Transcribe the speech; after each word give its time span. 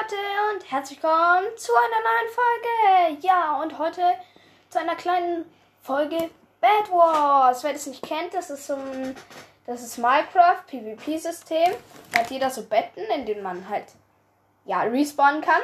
Leute 0.00 0.16
und 0.52 0.72
herzlich 0.72 1.00
willkommen 1.00 1.46
zu 1.56 1.70
einer 1.72 2.02
neuen 2.02 3.14
Folge. 3.14 3.26
Ja, 3.26 3.60
und 3.62 3.78
heute 3.78 4.02
zu 4.68 4.80
einer 4.80 4.96
kleinen 4.96 5.44
Folge 5.82 6.30
Bad 6.60 6.90
Wars. 6.90 7.62
Wer 7.62 7.74
das 7.74 7.86
nicht 7.86 8.02
kennt, 8.02 8.34
das 8.34 8.50
ist 8.50 8.66
so 8.66 8.74
ein 8.74 9.14
das 9.66 9.82
ist 9.82 9.98
Minecraft 9.98 10.66
PvP 10.66 11.18
System. 11.18 11.74
Da 12.10 12.20
hat 12.20 12.30
jeder 12.30 12.50
so 12.50 12.64
Betten, 12.64 13.04
in 13.04 13.24
denen 13.24 13.42
man 13.42 13.68
halt 13.68 13.84
ja 14.64 14.82
respawnen 14.82 15.42
kann. 15.42 15.62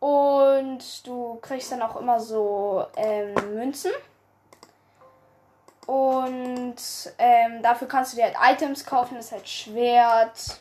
Und 0.00 1.06
du 1.06 1.38
kriegst 1.40 1.72
dann 1.72 1.82
auch 1.82 1.96
immer 1.96 2.20
so 2.20 2.84
ähm, 2.96 3.32
Münzen. 3.54 3.92
Und 5.86 6.76
ähm, 7.16 7.62
dafür 7.62 7.88
kannst 7.88 8.12
du 8.12 8.16
dir 8.16 8.24
halt 8.24 8.36
Items 8.60 8.84
kaufen, 8.84 9.14
das 9.14 9.26
ist 9.26 9.32
halt 9.32 9.48
Schwert, 9.48 10.60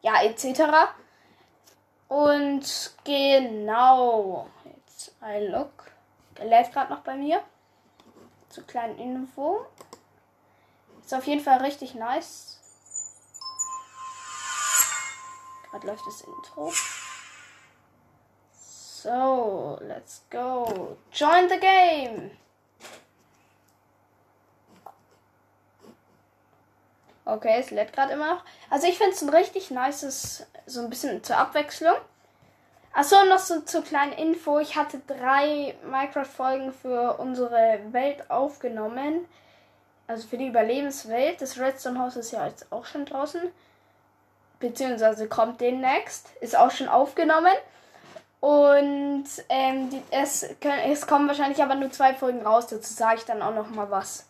ja, 0.00 0.22
etc. 0.22 0.90
Und 2.10 2.92
genau, 3.04 4.48
jetzt 4.64 5.14
I 5.22 5.46
look. 5.46 5.92
Der 6.36 6.46
lädt 6.46 6.72
gerade 6.72 6.92
noch 6.92 7.02
bei 7.02 7.14
mir. 7.14 7.40
Zur 8.48 8.66
kleinen 8.66 8.98
Info. 8.98 9.64
Ist 11.04 11.14
auf 11.14 11.28
jeden 11.28 11.40
Fall 11.40 11.58
richtig 11.58 11.94
nice. 11.94 12.58
Gerade 15.70 15.86
läuft 15.86 16.04
das 16.04 16.22
Intro. 16.22 16.72
So, 18.58 19.78
let's 19.82 20.24
go. 20.30 20.96
Join 21.12 21.48
the 21.48 21.60
game. 21.60 22.32
Okay, 27.30 27.56
es 27.60 27.70
lädt 27.70 27.92
gerade 27.92 28.14
immer 28.14 28.34
noch. 28.34 28.44
Also 28.70 28.88
ich 28.88 28.98
finde 28.98 29.12
es 29.12 29.22
ein 29.22 29.28
richtig 29.28 29.70
nices, 29.70 30.46
so 30.66 30.80
ein 30.80 30.90
bisschen 30.90 31.22
zur 31.22 31.36
Abwechslung. 31.36 31.94
Achso, 32.92 33.24
noch 33.24 33.38
so 33.38 33.60
zur 33.60 33.84
kleinen 33.84 34.12
Info. 34.12 34.58
Ich 34.58 34.74
hatte 34.74 35.00
drei 35.06 35.76
Minecraft-Folgen 35.84 36.72
für 36.72 37.18
unsere 37.18 37.78
Welt 37.92 38.28
aufgenommen. 38.30 39.28
Also 40.08 40.26
für 40.26 40.38
die 40.38 40.48
Überlebenswelt. 40.48 41.40
Das 41.40 41.56
Redstone-Haus 41.56 42.16
ist 42.16 42.32
ja 42.32 42.48
jetzt 42.48 42.72
auch 42.72 42.84
schon 42.84 43.04
draußen. 43.04 43.42
Beziehungsweise 44.58 45.28
kommt 45.28 45.60
demnächst. 45.60 46.30
Ist 46.40 46.56
auch 46.56 46.72
schon 46.72 46.88
aufgenommen. 46.88 47.54
Und 48.40 49.26
ähm, 49.48 49.90
die, 49.90 50.02
es, 50.10 50.48
können, 50.60 50.90
es 50.90 51.06
kommen 51.06 51.28
wahrscheinlich 51.28 51.62
aber 51.62 51.76
nur 51.76 51.92
zwei 51.92 52.12
Folgen 52.12 52.44
raus. 52.44 52.66
Dazu 52.66 52.92
sage 52.92 53.18
ich 53.18 53.24
dann 53.24 53.40
auch 53.40 53.54
noch 53.54 53.70
mal 53.70 53.88
was 53.88 54.26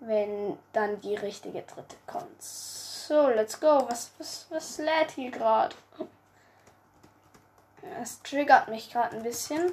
wenn 0.00 0.58
dann 0.72 1.00
die 1.00 1.14
richtige 1.14 1.62
dritte 1.62 1.96
kommt. 2.06 2.42
So, 2.42 3.28
let's 3.28 3.58
go. 3.60 3.86
Was, 3.88 4.10
was, 4.18 4.46
was 4.50 4.78
lädt 4.78 5.12
hier 5.12 5.30
gerade? 5.30 5.76
Es 8.00 8.20
triggert 8.22 8.68
mich 8.68 8.90
gerade 8.90 9.16
ein 9.16 9.22
bisschen. 9.22 9.72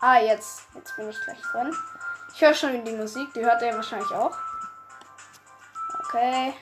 Ah, 0.00 0.18
jetzt. 0.18 0.62
Jetzt 0.74 0.96
bin 0.96 1.08
ich 1.08 1.20
gleich 1.20 1.40
drin. 1.52 1.74
Ich 2.34 2.40
höre 2.40 2.54
schon 2.54 2.84
die 2.84 2.92
Musik. 2.92 3.32
Die 3.34 3.44
hört 3.44 3.62
ihr 3.62 3.74
wahrscheinlich 3.74 4.10
auch. 4.12 4.36
Okay. 6.04 6.54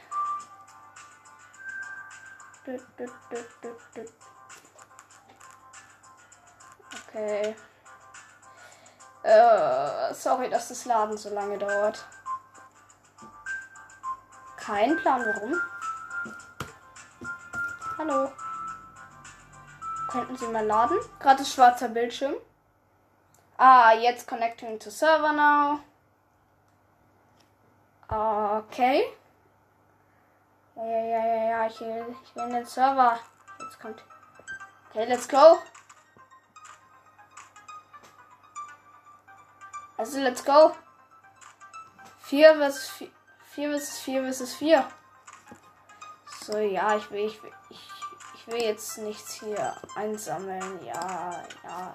Okay. 7.08 7.56
Äh, 9.22 10.14
sorry, 10.14 10.48
dass 10.48 10.68
das 10.68 10.84
Laden 10.84 11.16
so 11.16 11.30
lange 11.30 11.58
dauert. 11.58 12.04
Kein 14.64 14.96
Plan, 14.96 15.20
warum. 15.26 15.60
Hallo. 17.98 18.32
Könnten 20.10 20.36
Sie 20.38 20.46
mal 20.46 20.64
laden? 20.64 20.98
Gerade 21.18 21.44
schwarzer 21.44 21.88
Bildschirm. 21.88 22.34
Ah, 23.58 23.92
jetzt 23.92 24.26
connecting 24.26 24.78
to 24.78 24.88
server 24.88 25.32
now. 25.32 25.80
Okay. 28.08 29.04
Ja, 30.76 30.84
ja, 30.84 31.04
ja, 31.04 31.24
ja, 31.24 31.50
ja, 31.50 31.66
ich 31.66 31.80
will, 31.80 32.16
ich 32.22 32.34
will 32.34 32.44
in 32.44 32.54
den 32.54 32.66
Server. 32.66 33.18
Jetzt 33.60 33.78
kommt. 33.80 34.02
Okay, 34.90 35.04
let's 35.04 35.28
go. 35.28 35.58
Also, 39.96 40.20
let's 40.20 40.44
go. 40.44 40.74
Vier 42.20 42.54
bis 42.54 42.88
vier. 42.88 43.10
4 43.54 43.70
vs 43.78 43.98
4 44.00 44.22
vs 44.22 44.54
4. 44.54 44.84
So, 46.42 46.58
ja, 46.58 46.96
ich 46.96 47.10
will, 47.10 47.26
ich 47.26 47.42
will, 47.42 47.52
ich, 47.70 47.88
ich 48.34 48.46
will 48.48 48.62
jetzt 48.62 48.98
nichts 48.98 49.34
hier 49.34 49.76
einsammeln. 49.94 50.84
Ja, 50.84 51.42
ja. 51.62 51.94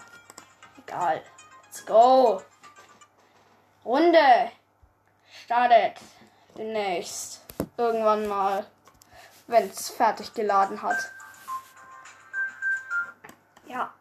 Egal. 0.78 1.22
Let's 1.66 1.86
go. 1.86 2.42
Runde. 3.84 4.52
Startet. 5.44 6.00
Demnächst. 6.58 7.46
Irgendwann 7.76 8.26
mal. 8.28 8.66
Wenn 9.47 9.70
es 9.70 9.90
fertig 9.90 10.34
geladen 10.34 10.81
hat. 10.81 11.12
Ja. 13.68 13.94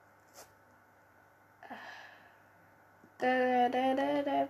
Da, 3.19 3.69
da, 3.69 3.95
da, 3.95 4.49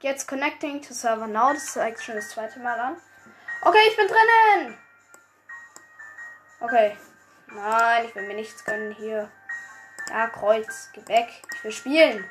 Jetzt 0.00 0.28
connecting 0.28 0.80
to 0.80 0.94
server 0.94 1.26
now. 1.26 1.52
Das 1.52 1.72
zeigt 1.72 2.02
schon 2.02 2.14
das 2.14 2.30
zweite 2.30 2.60
Mal 2.60 2.78
an. 2.78 2.96
Okay, 3.62 3.88
ich 3.88 3.96
bin 3.96 4.06
drinnen. 4.06 4.78
Okay. 6.60 6.96
Nein, 7.48 8.04
ich 8.04 8.14
will 8.14 8.26
mir 8.26 8.34
nichts 8.34 8.64
gönnen 8.64 8.92
hier. 8.92 9.30
Ja, 10.08 10.28
Kreuz. 10.28 10.90
Geh 10.92 11.06
weg. 11.08 11.28
Ich 11.54 11.64
will 11.64 11.72
spielen. 11.72 12.24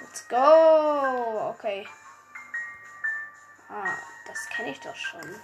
Let's 0.00 0.28
go. 0.28 1.50
Okay. 1.56 1.86
Ah, 3.68 3.96
das 4.26 4.48
kenne 4.48 4.70
ich 4.70 4.80
doch 4.80 4.96
schon. 4.96 5.40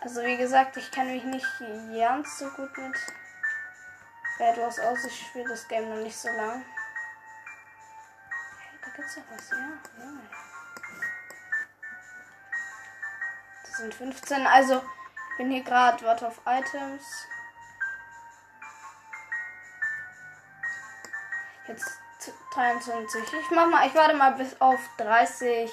Also 0.00 0.22
wie 0.22 0.36
gesagt, 0.36 0.76
ich 0.76 0.90
kenne 0.90 1.12
mich 1.12 1.24
nicht 1.24 1.46
ganz 1.98 2.38
so 2.38 2.48
gut 2.50 2.76
mit 2.76 2.94
Bad 4.38 4.58
Wars 4.58 4.78
aus. 4.78 5.04
Ich 5.04 5.26
spiele 5.26 5.48
das 5.48 5.66
Game 5.68 5.88
noch 5.88 6.02
nicht 6.02 6.16
so 6.16 6.28
lang 6.28 6.64
gibt's 8.96 9.16
ja 9.16 9.22
was, 9.30 9.50
ja. 9.50 9.56
ja. 9.56 10.20
Das 13.62 13.76
sind 13.76 13.94
15. 13.94 14.46
Also, 14.46 14.76
ich 14.76 15.36
bin 15.36 15.50
hier 15.50 15.62
gerade, 15.62 16.04
warte 16.04 16.26
auf 16.26 16.40
Items. 16.46 17.28
Jetzt 21.68 22.00
23. 22.54 23.22
Ich 23.32 23.50
mach 23.50 23.66
mal, 23.66 23.86
ich 23.86 23.94
warte 23.94 24.14
mal 24.14 24.32
bis 24.32 24.58
auf 24.60 24.80
30 24.96 25.70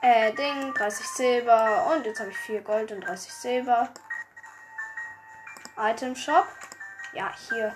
äh, 0.00 0.32
Ding, 0.32 0.74
30 0.74 1.06
Silber 1.06 1.86
und 1.92 2.06
jetzt 2.06 2.18
habe 2.18 2.30
ich 2.30 2.38
4 2.38 2.62
Gold 2.62 2.90
und 2.92 3.02
30 3.02 3.32
Silber. 3.32 3.88
Item 5.76 6.16
Shop. 6.16 6.46
Ja, 7.12 7.32
hier. 7.48 7.74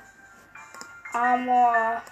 Armor, 1.13 2.03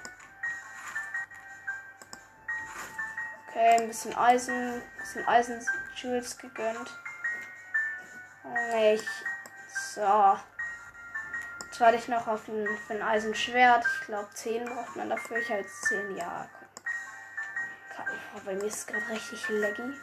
Okay, 3.50 3.78
ein 3.80 3.88
bisschen 3.88 4.16
Eisen, 4.16 4.74
ein 4.74 4.82
bisschen 4.96 5.26
Eisen-Jules 5.26 6.38
gegönnt. 6.38 6.88
Nicht. 8.72 9.04
So. 9.94 10.38
Jetzt 11.66 11.80
warte 11.80 11.96
ich 11.96 12.06
noch 12.06 12.28
auf 12.28 12.46
ein, 12.46 12.64
für 12.86 12.94
ein 12.94 13.02
Eisenschwert. 13.02 13.84
Ich 13.84 14.06
glaube 14.06 14.28
10 14.32 14.66
braucht 14.66 14.94
man 14.94 15.10
dafür. 15.10 15.38
Ich 15.38 15.50
habe 15.50 15.62
jetzt 15.62 15.84
10 15.86 16.16
Jahre. 16.16 16.48
Oh, 18.36 18.40
bei 18.44 18.54
mir 18.54 18.64
ist 18.64 18.78
es 18.78 18.86
gerade 18.86 19.08
richtig 19.08 19.48
laggy. 19.48 19.94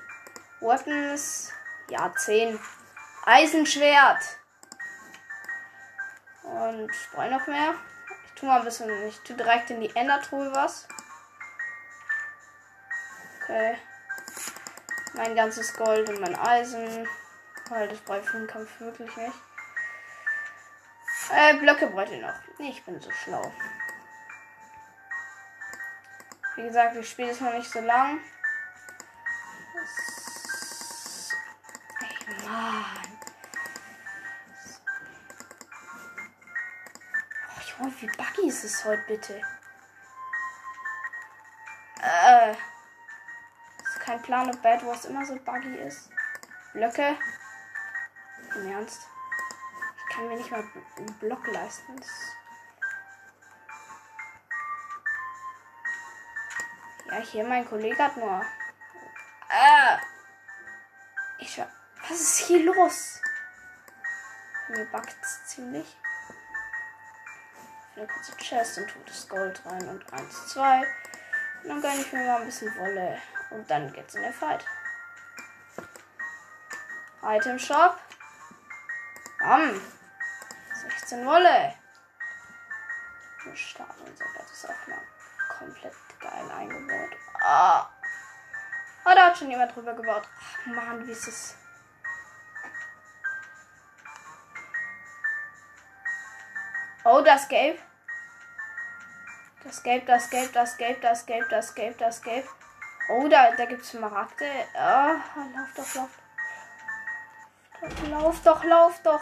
Weapons. 0.60 1.54
Ja, 1.90 2.14
10. 2.14 2.60
Eisenschwert. 3.26 4.40
Und 6.48 6.90
ich 6.90 7.10
brauche 7.12 7.30
noch 7.30 7.48
mehr. 7.48 7.76
Ich 8.26 8.40
tue 8.40 8.50
mal 8.50 8.60
ein 8.60 8.66
bisschen. 8.66 8.90
Ich 9.08 9.20
tue 9.22 9.36
direkt 9.36 9.70
in 9.70 9.82
die 9.82 9.96
Endertruhe 9.96 10.52
was. 10.54 10.88
Okay. 13.42 13.78
Mein 15.14 15.36
ganzes 15.36 15.74
Gold 15.76 16.10
und 16.10 16.22
mein 16.22 16.36
Eisen. 16.36 17.08
Weil 17.70 17.88
das 17.90 18.00
brauche 18.00 18.20
ich 18.20 18.30
für 18.30 18.38
den 18.38 18.48
Kampf 18.48 18.80
wirklich 18.80 19.16
nicht. 19.18 19.36
Äh, 21.34 21.56
Blöcke 21.58 21.88
bräuchte 21.88 22.16
ich 22.16 22.22
noch. 22.22 22.34
Ich 22.60 22.84
bin 22.86 23.02
so 23.02 23.12
schlau. 23.12 23.52
Wie 26.56 26.64
gesagt, 26.64 26.96
ich 26.96 27.10
spiele 27.10 27.32
es 27.32 27.42
noch 27.42 27.54
nicht 27.54 27.70
so 27.70 27.82
lang. 27.82 28.20
Ey, 32.02 32.48
Mann. 32.48 32.97
Oh, 37.80 37.92
wie 38.00 38.08
buggy 38.08 38.48
ist 38.48 38.64
es 38.64 38.84
heute 38.86 39.04
bitte? 39.04 39.40
Äh. 42.02 42.52
Ist 42.52 44.00
kein 44.00 44.22
Plan, 44.24 44.50
ob 44.50 44.60
Bad 44.64 44.84
Wars 44.84 45.06
immer 45.06 45.24
so 45.24 45.36
buggy 45.36 45.76
ist. 45.76 46.10
Blöcke. 46.74 47.16
Im 48.56 48.72
Ernst. 48.72 49.08
Ich 49.96 50.16
kann 50.16 50.28
mir 50.28 50.38
nicht 50.38 50.50
mal 50.50 50.64
einen 50.98 51.20
Block 51.20 51.46
leisten. 51.48 52.02
Ja, 57.12 57.18
hier 57.18 57.44
mein 57.46 57.68
Kollege 57.68 58.04
hat 58.04 58.18
nur. 58.18 58.42
Äh. 59.50 59.98
Ich 61.38 61.62
Was 62.02 62.20
ist 62.20 62.38
hier 62.48 62.74
los? 62.74 63.22
Mir 64.70 64.86
backt 64.86 65.16
ziemlich. 65.46 65.96
Eine 67.98 68.06
kurze 68.06 68.38
Chest 68.38 68.78
und 68.78 68.88
tut 68.88 69.10
das 69.10 69.28
Gold 69.28 69.60
rein 69.66 69.90
und 69.90 70.14
1, 70.14 70.48
2. 70.50 70.78
Und 71.64 71.70
dann 71.70 71.82
gönne 71.82 72.00
ich 72.00 72.14
mir 72.14 72.28
mal 72.28 72.42
ein 72.42 72.46
bisschen 72.46 72.78
Wolle. 72.78 73.18
Und 73.50 73.68
dann 73.68 73.92
geht's 73.92 74.14
in 74.14 74.22
den 74.22 74.34
Fight. 74.34 74.64
Item 77.24 77.58
Shop. 77.58 77.98
Bam. 79.40 79.82
16 80.76 81.26
Wolle. 81.26 81.74
Wir 83.44 83.56
starten 83.56 84.02
unser 84.02 84.26
Bett 84.26 84.52
ist 84.52 84.70
auch 84.70 84.88
mal 84.88 85.02
komplett 85.58 85.94
geil 86.20 86.52
eingebaut. 86.52 87.18
Ah. 87.42 87.90
Oh, 89.06 89.12
da 89.16 89.26
hat 89.26 89.38
schon 89.40 89.50
jemand 89.50 89.76
drüber 89.76 89.94
gebaut. 89.96 90.28
Ach, 90.40 90.66
Mann, 90.68 91.08
wie 91.08 91.12
ist 91.12 91.28
es. 91.28 91.56
Oh, 97.04 97.22
das 97.22 97.48
Gelb. 97.48 97.87
Das 99.68 99.84
Gelb, 99.84 100.06
das 100.06 100.30
Gelb, 100.30 100.54
das 100.54 100.78
Gelb, 100.78 101.02
das 101.02 101.26
Gelb, 101.26 101.50
das 101.50 101.76
Gelb, 101.76 101.98
das 101.98 102.22
Gelb. 102.22 102.48
Oh, 103.10 103.28
da, 103.28 103.52
da 103.52 103.66
gibt 103.66 103.82
es 103.82 103.90
Smaragde. 103.90 104.46
Oh, 104.74 105.16
lauf 105.56 105.74
doch, 105.76 105.96
lauf. 105.96 106.10
Lauf 108.10 108.42
doch, 108.44 108.64
lauf 108.64 109.02
doch. 109.04 109.22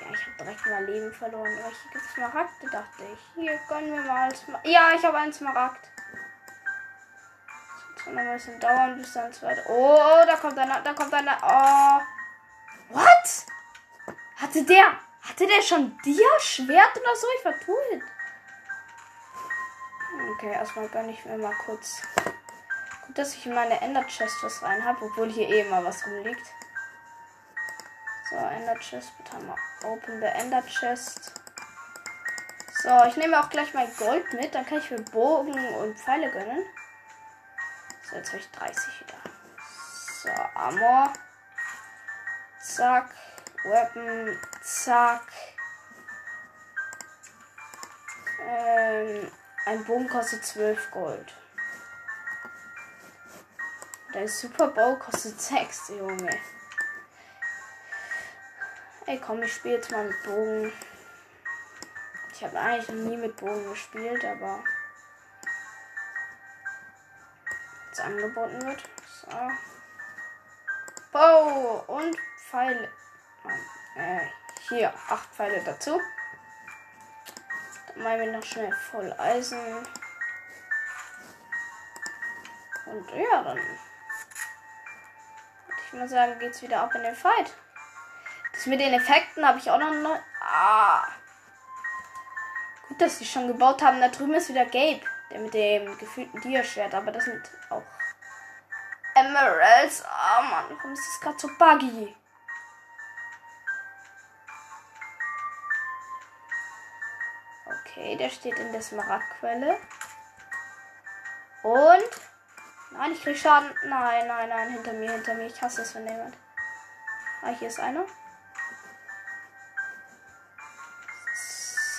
Ja, 0.00 0.12
ich 0.12 0.26
habe 0.26 0.36
direkt 0.40 0.66
mal 0.66 0.84
Leben 0.84 1.12
verloren. 1.12 1.58
Aber 1.60 1.68
hier 1.68 1.90
gibt 1.92 2.04
es 2.04 2.12
Smaragde, 2.12 2.70
dachte 2.72 3.04
ich. 3.12 3.20
Hier 3.36 3.60
gönnen 3.68 3.92
wir 3.92 4.02
mal 4.02 4.34
Smaragd. 4.34 4.66
Ja, 4.66 4.92
ich 4.96 5.04
habe 5.04 5.18
einen 5.18 5.32
Smaragd. 5.32 5.88
Das 7.94 8.06
wird 8.06 8.16
noch 8.16 8.22
ein 8.22 8.34
bisschen 8.34 8.58
dauern, 8.58 8.96
bis 8.96 9.12
dann 9.12 9.32
zweite. 9.32 9.64
Oh, 9.68 10.24
da 10.26 10.36
kommt 10.36 10.58
einer, 10.58 10.80
da 10.80 10.92
kommt 10.92 11.14
einer. 11.14 11.38
Oh. 11.40 12.94
What? 12.96 13.46
Hatte 14.36 14.64
der, 14.64 14.98
hatte 15.22 15.46
der 15.46 15.62
schon 15.62 15.96
dir 16.04 16.28
Schwert 16.40 16.96
oder 16.96 17.14
so? 17.14 17.26
Ich 17.36 17.42
vertue. 17.42 18.02
Okay, 20.32 20.52
erstmal 20.52 20.88
gönne 20.88 21.10
ich 21.10 21.24
mir 21.24 21.38
mal 21.38 21.54
kurz. 21.64 22.02
Gut, 23.06 23.18
dass 23.18 23.34
ich 23.34 23.46
in 23.46 23.54
meine 23.54 23.80
Ender 23.80 24.06
Chest 24.06 24.36
was 24.42 24.62
rein 24.62 24.84
habe, 24.84 25.04
obwohl 25.04 25.30
hier 25.30 25.48
eh 25.48 25.60
immer 25.62 25.84
was 25.84 26.06
rumliegt. 26.06 26.46
So, 28.30 28.36
Ender 28.36 28.78
Chest, 28.78 29.10
bitte 29.18 29.44
mal 29.44 29.56
Open 29.82 30.20
the 30.20 30.26
Ender 30.26 30.62
Chest. 30.66 31.32
So, 32.82 33.04
ich 33.08 33.16
nehme 33.16 33.40
auch 33.40 33.50
gleich 33.50 33.74
mein 33.74 33.92
Gold 33.96 34.32
mit, 34.32 34.54
dann 34.54 34.64
kann 34.64 34.78
ich 34.78 34.90
mir 34.90 35.02
Bogen 35.02 35.74
und 35.74 35.98
Pfeile 35.98 36.30
gönnen. 36.30 36.64
So, 38.08 38.16
jetzt 38.16 38.28
habe 38.28 38.38
ich 38.38 38.50
30 38.52 39.00
wieder. 39.00 39.18
So, 40.22 40.30
Armor. 40.54 41.12
Zack. 42.62 43.10
Weapon. 43.64 44.38
Zack. 44.62 45.26
Ähm, 48.42 49.30
ein 49.66 49.84
Bogen 49.84 50.08
kostet 50.08 50.44
12 50.44 50.90
Gold. 50.90 51.34
Der 54.14 54.26
Super 54.28 54.68
Bowl 54.68 54.98
kostet 54.98 55.40
6, 55.40 55.90
Junge. 55.90 56.38
Ey, 59.06 59.20
komm, 59.20 59.42
ich 59.42 59.52
spiele 59.54 59.76
jetzt 59.76 59.90
mal 59.90 60.04
mit 60.04 60.22
Bogen. 60.24 60.72
Ich 62.32 62.44
habe 62.44 62.58
eigentlich 62.58 62.88
noch 62.88 63.10
nie 63.10 63.16
mit 63.16 63.36
Bogen 63.36 63.68
gespielt, 63.68 64.24
aber 64.24 64.64
jetzt 67.88 68.00
angeboten 68.00 68.62
wird. 68.62 68.82
So. 69.06 69.36
Bow 71.12 71.84
und 71.86 72.16
Pfeile. 72.48 72.88
Äh, 73.96 74.20
hier, 74.68 74.92
acht 75.08 75.28
Pfeile 75.34 75.62
dazu. 75.64 76.00
Machen 78.02 78.20
wir 78.20 78.32
noch 78.32 78.42
schnell 78.42 78.72
voll 78.72 79.12
Eisen. 79.18 79.86
Und 82.86 83.10
ja, 83.10 83.42
dann 83.42 83.58
würde 83.58 83.78
ich 85.86 85.92
mal 85.92 86.08
sagen, 86.08 86.38
geht's 86.38 86.62
wieder 86.62 86.80
ab 86.80 86.94
in 86.94 87.02
den 87.02 87.14
Fight. 87.14 87.52
Das 88.54 88.64
mit 88.64 88.80
den 88.80 88.94
Effekten 88.94 89.46
habe 89.46 89.58
ich 89.58 89.70
auch 89.70 89.78
noch. 89.78 89.92
Neu 89.92 90.16
ah. 90.40 91.06
Gut, 92.88 93.02
dass 93.02 93.18
die 93.18 93.26
schon 93.26 93.48
gebaut 93.48 93.82
haben. 93.82 94.00
Da 94.00 94.08
drüben 94.08 94.32
ist 94.32 94.48
wieder 94.48 94.64
Gabe, 94.64 95.02
der 95.30 95.40
mit 95.40 95.52
dem 95.52 95.98
gefühlten 95.98 96.40
Dia-Schwert. 96.40 96.94
Aber 96.94 97.12
das 97.12 97.26
sind 97.26 97.42
auch 97.68 97.82
Emeralds. 99.14 100.02
Ah, 100.06 100.40
oh 100.40 100.42
Mann, 100.44 100.64
warum 100.70 100.92
ist 100.94 101.06
das 101.06 101.20
gerade 101.20 101.38
so 101.38 101.48
buggy? 101.58 102.16
Okay, 107.90 108.16
der 108.16 108.30
steht 108.30 108.58
in 108.58 108.72
der 108.72 108.82
Smaragdquelle. 108.82 109.76
Und. 111.62 112.10
Nein, 112.92 113.12
ich 113.12 113.22
krieg 113.22 113.36
Schaden. 113.36 113.70
Nein, 113.84 114.26
nein, 114.26 114.48
nein, 114.48 114.70
hinter 114.70 114.92
mir, 114.92 115.12
hinter 115.12 115.34
mir. 115.34 115.46
Ich 115.46 115.60
hasse 115.60 115.82
es, 115.82 115.94
wenn 115.94 116.06
jemand. 116.06 116.36
Ah, 117.42 117.50
hier 117.50 117.68
ist 117.68 117.80
einer. 117.80 118.04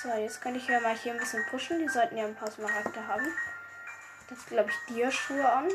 So, 0.02 0.08
jetzt 0.14 0.40
kann 0.40 0.54
ich 0.54 0.66
ja 0.66 0.80
mal 0.80 0.96
hier 0.96 1.12
ein 1.12 1.18
bisschen 1.18 1.44
pushen. 1.46 1.78
Die 1.78 1.88
sollten 1.88 2.16
ja 2.16 2.24
ein 2.24 2.34
paar 2.34 2.50
Smaragde 2.50 3.06
haben. 3.06 3.26
Das 4.28 4.46
glaube 4.46 4.70
ich 4.70 4.94
dir 4.94 5.10
Schuhe 5.10 5.48
an. 5.48 5.68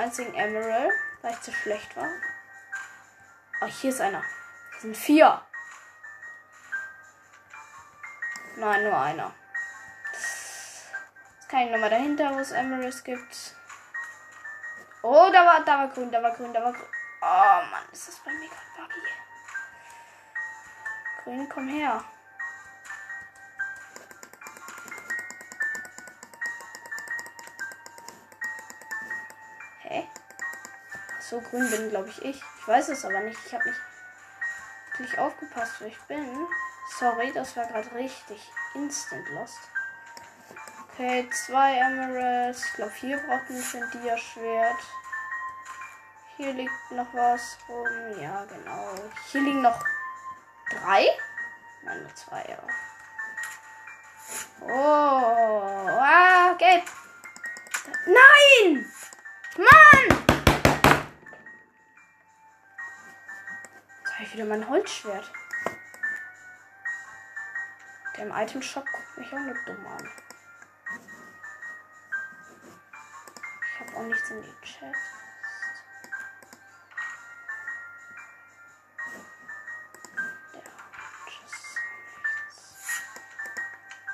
Einzigen 0.00 0.34
Emerald, 0.34 0.92
weil 1.22 1.32
ich 1.32 1.40
zu 1.42 1.52
schlecht 1.52 1.96
war. 1.96 2.08
Oh, 3.60 3.66
hier 3.66 3.90
ist 3.90 4.00
einer. 4.00 4.22
Hier 4.72 4.80
sind 4.80 4.96
vier. 4.96 5.42
Nein, 8.56 8.84
nur 8.84 8.98
einer. 8.98 9.34
Jetzt 10.12 11.48
kann 11.48 11.60
ich 11.60 11.70
nochmal 11.70 11.90
dahinter, 11.90 12.34
wo 12.34 12.38
es 12.38 12.52
Emeralds 12.52 13.04
gibt. 13.04 13.54
Oh, 15.02 15.28
da 15.32 15.46
war, 15.46 15.64
da 15.64 15.78
war 15.78 15.88
grün, 15.88 16.10
da 16.10 16.22
war 16.22 16.34
grün, 16.34 16.52
da 16.52 16.62
war 16.62 16.72
grün. 16.72 16.86
Oh 17.22 17.70
Mann, 17.70 17.84
ist 17.92 18.08
das 18.08 18.16
bei 18.16 18.32
mir 18.32 18.48
gerade 18.48 18.88
buggy. 18.88 19.14
Grün, 21.24 21.48
komm 21.48 21.68
her. 21.68 22.04
So 31.30 31.40
grün 31.40 31.70
bin, 31.70 31.90
glaube 31.90 32.08
ich, 32.08 32.24
ich. 32.24 32.42
Ich 32.58 32.68
weiß 32.68 32.88
es 32.88 33.04
aber 33.04 33.20
nicht. 33.20 33.38
Ich 33.46 33.54
habe 33.54 33.64
nicht 33.64 33.80
wirklich 34.98 35.18
aufgepasst, 35.18 35.80
wo 35.80 35.84
ich 35.84 35.98
bin. 36.02 36.46
Sorry, 36.98 37.32
das 37.32 37.56
war 37.56 37.66
gerade 37.66 37.94
richtig 37.94 38.50
instant 38.74 39.28
lost. 39.30 39.58
Okay, 40.82 41.28
zwei 41.30 41.76
Emeralds. 41.76 42.64
Ich 42.66 42.72
glaube, 42.74 42.92
hier 43.00 43.16
braucht 43.18 43.48
man 43.48 43.58
ein 43.58 43.90
Dia-Schwert. 43.92 44.76
Hier 46.36 46.52
liegt 46.52 46.90
noch 46.90 47.14
was 47.14 47.58
rum. 47.68 48.20
Ja, 48.20 48.44
genau. 48.46 48.94
Hier 49.30 49.40
liegen 49.40 49.62
noch 49.62 49.78
drei? 50.70 51.06
Nein, 51.82 52.02
nur 52.02 52.14
zwei, 52.14 52.44
ja. 52.48 52.58
Oh, 54.62 55.88
ah, 55.88 56.54
gelb. 56.58 56.84
Nein! 58.06 58.89
Ich 64.30 64.36
wieder 64.36 64.44
mein 64.44 64.68
Holzschwert. 64.68 65.30
Der 68.16 68.26
im 68.26 68.32
Item 68.32 68.62
Shop 68.62 68.84
guckt 68.84 69.18
mich 69.18 69.32
auch 69.32 69.38
nicht 69.40 69.66
dumm 69.66 69.86
an. 69.86 70.08
Ich 73.62 73.80
habe 73.80 73.96
auch 73.96 74.02
nichts 74.04 74.30
in 74.30 74.42
die 74.42 74.66
Chat. 74.66 74.94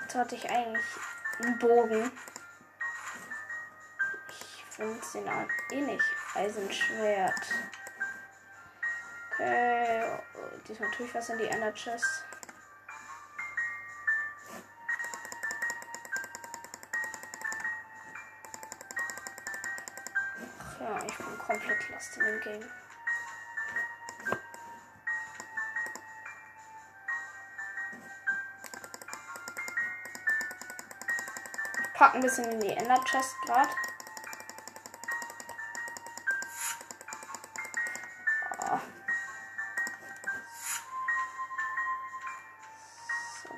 Jetzt 0.02 0.14
hatte 0.14 0.34
ich 0.34 0.48
eigentlich 0.48 0.86
einen 1.40 1.58
Bogen. 1.58 2.12
Ich 4.30 4.76
benutze 4.78 5.18
den 5.18 5.48
eh 5.72 5.80
nicht. 5.82 6.04
Eisenschwert. 6.34 7.52
Okay. 9.38 10.02
Oh, 10.34 10.58
diesmal 10.66 10.90
tue 10.92 11.04
ich 11.04 11.14
was 11.14 11.28
in 11.28 11.36
die 11.36 11.44
Ender 11.44 11.72
Chest. 11.74 12.24
Ja, 20.80 21.02
ich 21.06 21.16
bin 21.18 21.38
komplett 21.38 21.88
lost 21.90 22.16
in 22.16 22.24
dem 22.24 22.40
Game. 22.40 22.64
Pack 31.92 32.14
ein 32.14 32.20
bisschen 32.22 32.50
in 32.52 32.60
die 32.60 32.74
Ender 32.74 33.04
Chest 33.04 33.34
gerade. 33.44 33.68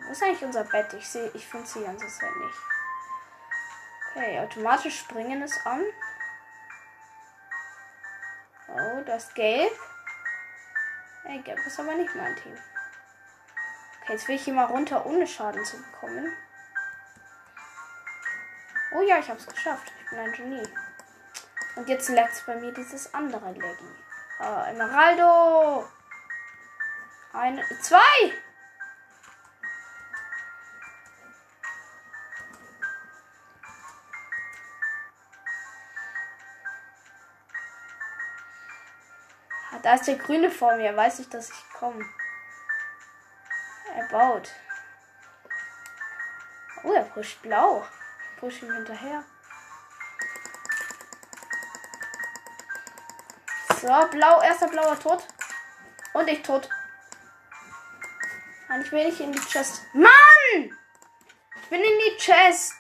Wo 0.08 0.12
ist 0.12 0.22
eigentlich 0.22 0.44
unser 0.44 0.64
Bett? 0.64 0.90
Ich 0.94 1.06
sehe, 1.06 1.30
ich 1.34 1.46
finde 1.46 1.66
sie 1.66 1.80
die 1.80 1.84
ganze 1.84 2.08
Zeit 2.08 2.34
nicht. 2.36 2.58
Okay, 4.10 4.40
automatisch 4.40 5.00
springen 5.00 5.42
ist 5.42 5.66
an. 5.66 5.84
Oh, 8.68 9.02
das 9.04 9.34
Gelb. 9.34 9.72
Ey, 11.24 11.40
Gelb 11.40 11.58
ist 11.66 11.78
aber 11.78 11.94
nicht 11.94 12.14
mein 12.14 12.34
Team. 12.36 12.56
Okay, 14.00 14.14
jetzt 14.14 14.26
will 14.28 14.36
ich 14.36 14.44
hier 14.44 14.54
mal 14.54 14.64
runter, 14.64 15.04
ohne 15.04 15.26
Schaden 15.26 15.62
zu 15.66 15.76
bekommen. 15.76 16.32
Oh 18.94 19.02
ja, 19.02 19.18
ich 19.18 19.28
habe 19.28 19.38
es 19.38 19.46
geschafft. 19.46 19.92
Ich 20.02 20.08
bin 20.08 20.18
ein 20.18 20.32
Genie. 20.32 20.68
Und 21.76 21.86
jetzt 21.86 22.08
leckt 22.08 22.42
bei 22.46 22.56
mir 22.56 22.72
dieses 22.72 23.12
andere 23.12 23.52
Leggy. 23.52 23.94
Äh, 24.40 24.70
Emeraldo. 24.70 25.86
Eine, 27.34 27.62
zwei. 27.82 28.32
Da 39.88 39.94
ist 39.94 40.06
der 40.06 40.16
Grüne 40.16 40.50
vor 40.50 40.76
mir. 40.76 40.94
Weiß 40.96 41.18
ich, 41.18 41.28
dass 41.28 41.48
ich 41.48 41.70
komme. 41.72 42.04
Er 43.96 44.08
baut. 44.08 44.50
Oh, 46.84 46.92
er 46.92 47.04
pusht 47.04 47.40
blau 47.42 47.86
push 48.38 48.62
ihm 48.62 48.72
hinterher. 48.72 49.24
So, 53.80 54.08
blau, 54.10 54.40
erster 54.42 54.68
blauer 54.68 54.98
tot. 54.98 55.26
Und 56.14 56.28
ich 56.28 56.42
tot. 56.42 56.68
Mann, 58.68 58.82
ich 58.82 58.92
will 58.92 59.04
nicht 59.04 59.20
in 59.20 59.32
die 59.32 59.40
Chest. 59.40 59.82
Mann! 59.94 60.08
Ich 61.62 61.68
bin 61.68 61.80
in 61.80 61.98
die 61.98 62.16
Chest. 62.18 62.74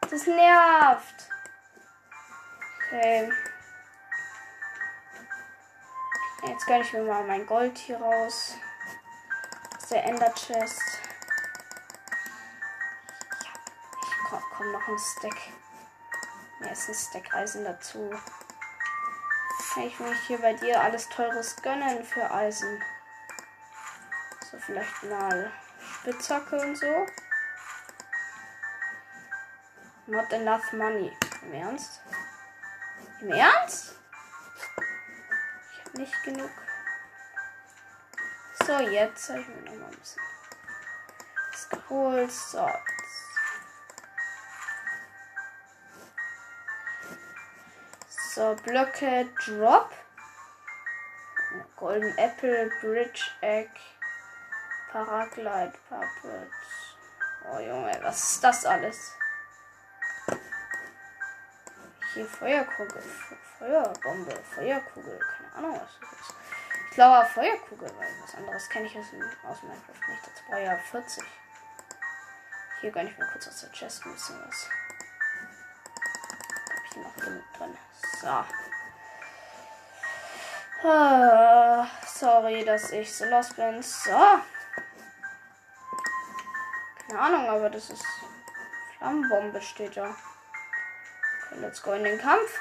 Das 0.00 0.26
nervt. 0.26 1.28
Okay. 2.76 3.32
Jetzt 6.46 6.66
gönne 6.66 6.82
ich 6.82 6.92
mir 6.92 7.02
mal 7.02 7.24
mein 7.24 7.46
Gold 7.46 7.76
hier 7.78 7.98
raus. 7.98 8.54
Aus 9.76 9.88
der 9.88 10.04
Ender 10.04 10.32
Chest. 10.34 10.98
kommt 14.58 14.72
noch 14.72 14.88
ein 14.88 14.98
Stack. 14.98 15.36
Ja, 16.60 16.70
ist 16.70 16.88
ein 16.88 16.94
Stack 16.94 17.32
Eisen 17.32 17.64
dazu. 17.64 18.10
Kann 19.72 19.84
ich 19.84 20.00
mich 20.00 20.18
hier 20.26 20.38
bei 20.38 20.54
dir 20.54 20.80
alles 20.80 21.08
teures 21.08 21.54
gönnen 21.62 22.04
für 22.04 22.28
Eisen? 22.28 22.82
So, 24.50 24.58
vielleicht 24.58 25.04
mal 25.04 25.52
Spitzhacke 25.80 26.56
und 26.56 26.76
so. 26.76 27.06
Not 30.06 30.32
enough 30.32 30.72
money. 30.72 31.16
Im 31.42 31.54
Ernst? 31.54 32.00
Im 33.20 33.30
Ernst? 33.30 33.97
Nicht 35.98 36.22
genug. 36.22 36.50
So, 38.64 38.78
jetzt 38.78 39.30
habe 39.30 39.40
ich 39.40 39.48
mir 39.48 39.62
noch 39.62 39.74
mal 39.74 39.90
ein 39.90 39.98
bisschen 39.98 40.22
das 41.50 41.68
geholt. 41.68 42.30
So, 42.30 42.70
So, 48.34 48.54
Blöcke, 48.62 49.28
Drop. 49.44 49.90
Golden 51.76 52.16
Apple, 52.16 52.70
Bridge 52.80 53.30
Egg, 53.40 53.70
Paraglide, 54.92 55.72
Puppet. 55.88 56.50
Oh 57.50 57.58
Junge, 57.58 57.98
was 58.02 58.34
ist 58.34 58.44
das 58.44 58.64
alles? 58.64 59.17
Hier 62.18 62.26
Feuerkugel, 62.26 63.00
Feuerbombe, 63.60 64.34
Feuerkugel, 64.52 65.20
keine 65.20 65.54
Ahnung 65.54 65.80
was 65.80 66.00
das 66.00 66.20
ist. 66.20 66.34
Ich 66.88 66.94
glaube 66.96 67.28
Feuerkugel, 67.28 67.88
weil 67.96 68.08
was 68.20 68.34
anderes 68.34 68.68
kenne 68.68 68.86
ich 68.86 68.98
aus, 68.98 69.04
aus 69.44 69.62
Minecraft 69.62 70.08
nicht. 70.08 70.26
Das 70.26 70.50
war 70.50 70.58
ja 70.58 70.76
40. 70.78 71.22
Hier 72.80 72.90
gönne 72.90 73.08
ich 73.08 73.16
mir 73.16 73.26
kurz 73.30 73.46
aus 73.46 73.60
der 73.60 73.70
Chest 73.70 74.04
ein 74.04 74.14
bisschen 74.14 74.36
was. 74.44 74.68
Hab 76.74 76.84
ich 76.90 76.96
noch 76.96 77.14
genug 77.24 77.44
drin. 77.56 77.78
So. 78.20 78.44
Ah, 80.88 81.86
sorry, 82.04 82.64
dass 82.64 82.90
ich 82.90 83.14
so 83.14 83.26
los 83.26 83.54
bin. 83.54 83.80
So. 83.80 84.10
Keine 87.06 87.20
Ahnung, 87.20 87.48
aber 87.48 87.70
das 87.70 87.90
ist 87.90 88.04
Flammenbombe 88.98 89.62
steht 89.62 89.96
da. 89.96 90.06
Okay, 90.06 90.27
let's 91.60 91.82
go 91.82 91.92
in 91.92 92.04
den 92.04 92.18
Kampf. 92.18 92.58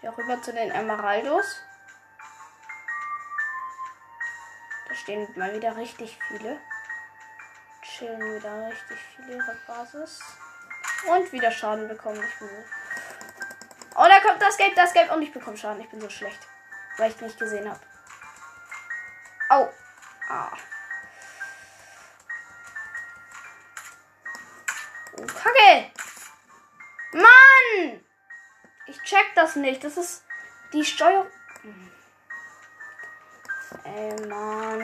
Hier 0.00 0.16
rüber 0.16 0.40
zu 0.42 0.52
den 0.52 0.70
Emeraldos. 0.70 1.62
Da 4.88 4.94
stehen 4.94 5.28
mal 5.36 5.54
wieder 5.54 5.76
richtig 5.76 6.18
viele. 6.28 6.58
Chillen 7.82 8.20
wieder 8.20 8.66
richtig 8.66 8.98
viele 9.14 9.36
ihre 9.36 9.56
Basis. 9.66 10.20
Und 11.08 11.32
wieder 11.32 11.50
Schaden 11.50 11.88
bekommen. 11.88 12.22
Ich 12.22 12.38
bin. 12.38 12.48
Oh, 13.94 14.06
da 14.08 14.20
kommt 14.20 14.42
das 14.42 14.56
Gelb, 14.56 14.74
das 14.74 14.92
Gelb. 14.92 15.12
Und 15.12 15.22
ich 15.22 15.32
bekomme 15.32 15.56
Schaden. 15.56 15.80
Ich 15.80 15.90
bin 15.90 16.00
so 16.00 16.10
schlecht. 16.10 16.46
Weil 16.96 17.10
ich 17.10 17.20
nicht 17.20 17.38
gesehen 17.38 17.68
habe. 17.68 17.80
Au. 19.48 19.68
Ah. 20.28 20.50
Das 29.52 29.62
nicht. 29.62 29.84
Das 29.84 29.96
ist 29.96 30.24
die 30.72 30.84
Steuer. 30.84 31.26
Ey, 33.84 34.26
Mann. 34.26 34.82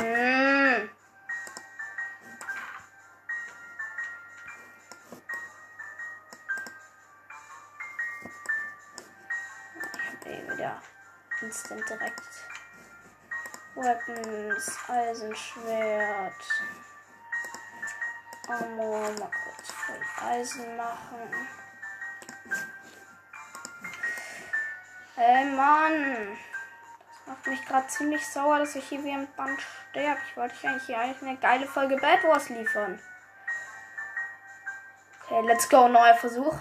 Instant 11.40 11.88
direkt. 11.88 12.20
Weapons, 13.76 14.76
Eisenschwert. 14.88 16.34
Armor, 18.48 19.10
mal 19.12 19.30
kurz 19.30 19.70
voll 19.70 20.28
Eisen 20.28 20.76
machen. 20.76 21.30
Ey 25.20 25.44
Mann! 25.46 26.38
Das 27.08 27.26
macht 27.26 27.46
mich 27.48 27.66
gerade 27.66 27.88
ziemlich 27.88 28.24
sauer, 28.24 28.60
dass 28.60 28.76
ich 28.76 28.88
hier 28.88 29.02
wie 29.02 29.10
ein 29.10 29.26
Band 29.34 29.60
sterbe. 29.90 30.20
Ich 30.28 30.36
wollte 30.36 30.54
eigentlich 30.68 30.84
hier 30.84 30.96
eigentlich 30.96 31.22
eine 31.22 31.36
geile 31.38 31.66
Folge 31.66 31.96
Bad 31.96 32.22
Wars 32.22 32.48
liefern. 32.50 33.02
Okay, 35.24 35.40
let's 35.44 35.68
go, 35.68 35.88
neuer 35.88 36.14
Versuch. 36.14 36.56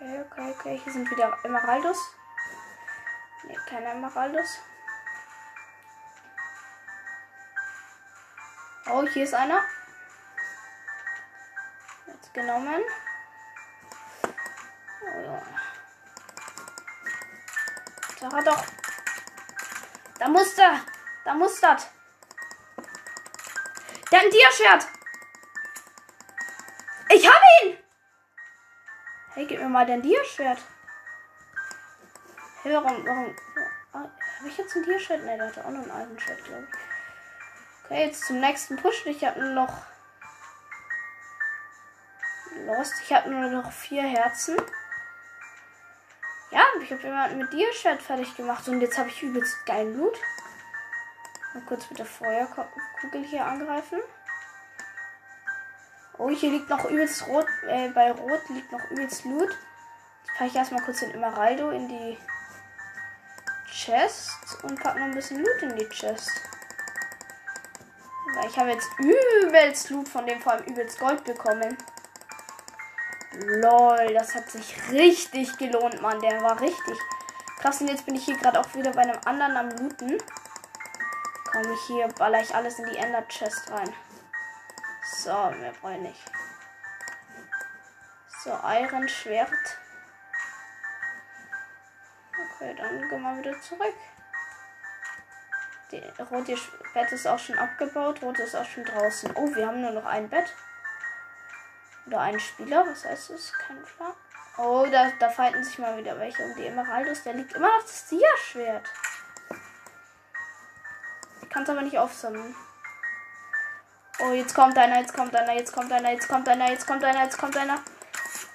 Okay, 0.00 0.80
hier 0.82 0.92
sind 0.92 1.10
wieder 1.10 1.36
Emeraldos. 1.44 1.98
Ne, 3.44 3.54
keine 3.68 3.90
Emeraldos. 3.90 4.60
Oh, 8.90 9.06
hier 9.06 9.24
ist 9.24 9.34
einer. 9.34 9.62
Jetzt 12.06 12.32
genommen. 12.32 12.82
Oh 15.02 15.20
ja. 15.20 15.42
Da 18.20 18.32
hat 18.32 18.46
doch. 18.46 18.64
Da 20.18 20.28
muss 20.28 20.54
der. 20.54 20.80
Da 21.24 21.34
muss 21.34 21.60
das. 21.60 21.86
Der 24.10 24.18
hat 24.20 24.24
ein 24.24 24.30
Dia-Schwert. 24.30 24.86
Ich 27.10 27.28
hab 27.28 27.42
ihn. 27.62 27.78
Hey, 29.34 29.46
gib 29.46 29.60
mir 29.60 29.68
mal 29.68 29.84
dein 29.84 30.00
Dia-Schwert. 30.00 30.60
Hey, 32.62 32.72
warum, 32.74 33.06
warum? 33.06 33.36
Ah, 33.92 33.98
habe 33.98 34.48
ich 34.48 34.56
jetzt 34.56 34.74
ein 34.76 34.82
Dia-Schwert? 34.82 35.24
Ne, 35.24 35.36
der 35.36 35.48
hatte 35.48 35.64
auch 35.64 35.70
noch 35.70 35.82
ein 35.82 35.90
Eisenschwert, 35.90 36.42
glaube 36.44 36.66
ich. 36.70 36.87
Okay, 37.90 38.04
jetzt 38.04 38.26
zum 38.26 38.40
nächsten 38.40 38.76
Push. 38.76 39.06
Ich 39.06 39.24
habe 39.24 39.40
nur 39.40 39.50
noch. 39.50 39.72
Lost. 42.66 42.92
Ich 43.02 43.12
habe 43.14 43.30
nur 43.30 43.48
noch 43.48 43.72
vier 43.72 44.02
Herzen. 44.02 44.56
Ja, 46.50 46.64
ich 46.82 46.92
habe 46.92 47.02
jemanden 47.02 47.38
mit 47.38 47.52
Dia-Schwert 47.52 48.02
fertig 48.02 48.36
gemacht 48.36 48.68
und 48.68 48.80
jetzt 48.82 48.98
habe 48.98 49.08
ich 49.08 49.22
übelst 49.22 49.64
geilen 49.64 49.98
Loot. 49.98 50.18
Mal 51.54 51.62
kurz 51.62 51.88
mit 51.88 51.98
der 51.98 52.06
Feuerkugel 52.06 53.24
hier 53.24 53.46
angreifen. 53.46 54.00
Oh, 56.18 56.28
hier 56.28 56.50
liegt 56.50 56.68
noch 56.68 56.84
übelst 56.84 57.26
rot. 57.26 57.46
Äh, 57.66 57.88
bei 57.90 58.10
Rot 58.12 58.48
liegt 58.50 58.70
noch 58.70 58.90
übelst 58.90 59.24
Loot. 59.24 59.48
Jetzt 59.48 60.36
packe 60.36 60.50
ich 60.50 60.56
erstmal 60.56 60.82
kurz 60.82 61.00
den 61.00 61.12
Emeraldo 61.12 61.70
in 61.70 61.88
die 61.88 62.18
Chest 63.70 64.58
und 64.62 64.82
packe 64.82 64.98
noch 64.98 65.06
ein 65.06 65.14
bisschen 65.14 65.38
Loot 65.38 65.62
in 65.62 65.76
die 65.76 65.88
Chest. 65.88 66.42
Ich 68.46 68.58
habe 68.58 68.70
jetzt 68.70 68.88
übelst 68.98 69.90
Loot 69.90 70.08
von 70.08 70.26
dem 70.26 70.40
vor 70.40 70.52
allem 70.52 70.64
übelst 70.64 70.98
Gold 70.98 71.24
bekommen. 71.24 71.76
Lol, 73.32 74.14
das 74.14 74.34
hat 74.34 74.50
sich 74.50 74.90
richtig 74.90 75.56
gelohnt, 75.58 76.00
Mann. 76.00 76.20
Der 76.20 76.42
war 76.42 76.60
richtig 76.60 76.98
krass. 77.58 77.80
Und 77.80 77.88
jetzt 77.88 78.06
bin 78.06 78.14
ich 78.14 78.24
hier 78.24 78.36
gerade 78.36 78.60
auch 78.60 78.74
wieder 78.74 78.92
bei 78.92 79.02
einem 79.02 79.20
anderen 79.24 79.56
am 79.56 79.70
Looten. 79.70 80.18
Komme 81.52 81.72
ich 81.72 81.80
hier, 81.86 82.08
baller 82.08 82.40
ich 82.40 82.54
alles 82.54 82.78
in 82.78 82.86
die 82.90 82.96
Ender 82.96 83.26
Chest 83.28 83.70
rein. 83.70 83.92
So, 85.04 85.50
mehr 85.50 85.72
brauche 85.80 85.94
ich 85.94 86.00
nicht. 86.00 86.24
So, 88.44 88.50
Iron 88.64 89.08
Schwert. 89.08 89.50
Okay, 92.54 92.74
dann 92.74 93.08
gehen 93.08 93.22
wir 93.22 93.38
wieder 93.38 93.60
zurück. 93.60 93.94
Die 95.90 96.02
rote 96.30 96.54
Bett 96.92 97.12
ist 97.12 97.26
auch 97.26 97.38
schon 97.38 97.58
abgebaut, 97.58 98.20
rot 98.22 98.38
ist 98.38 98.54
auch 98.54 98.64
schon 98.64 98.84
draußen. 98.84 99.30
Oh, 99.34 99.54
wir 99.54 99.66
haben 99.66 99.80
nur 99.80 99.92
noch 99.92 100.04
ein 100.04 100.28
Bett. 100.28 100.54
Oder 102.06 102.20
einen 102.20 102.40
Spieler, 102.40 102.84
was 102.86 103.04
heißt 103.04 103.30
das? 103.30 103.52
Kein 103.52 103.82
Plan. 103.82 104.12
Oh, 104.58 104.86
da, 104.90 105.10
da 105.18 105.30
fighten 105.30 105.62
sich 105.62 105.78
mal 105.78 105.96
wieder 105.96 106.18
welche 106.18 106.42
um 106.42 106.54
die 106.56 106.66
Emeraldos. 106.66 107.22
Da 107.22 107.30
liegt 107.30 107.52
immer 107.54 107.68
noch 107.68 107.82
das 107.82 108.08
Dia-Schwert. 108.08 108.86
Ich 111.42 111.48
kann 111.48 111.62
es 111.62 111.70
aber 111.70 111.82
nicht 111.82 111.98
aufsammeln. 111.98 112.54
Oh, 114.20 114.32
jetzt 114.32 114.54
kommt 114.54 114.76
einer, 114.76 115.00
jetzt 115.00 115.14
kommt 115.14 115.34
einer, 115.34 115.54
jetzt 115.54 115.72
kommt 115.72 115.92
einer, 115.92 116.10
jetzt 116.10 116.28
kommt 116.28 116.48
einer, 116.48 116.70
jetzt 116.70 116.86
kommt 116.86 117.04
einer, 117.04 117.22
jetzt 117.22 117.38
kommt 117.38 117.56
einer. 117.56 117.78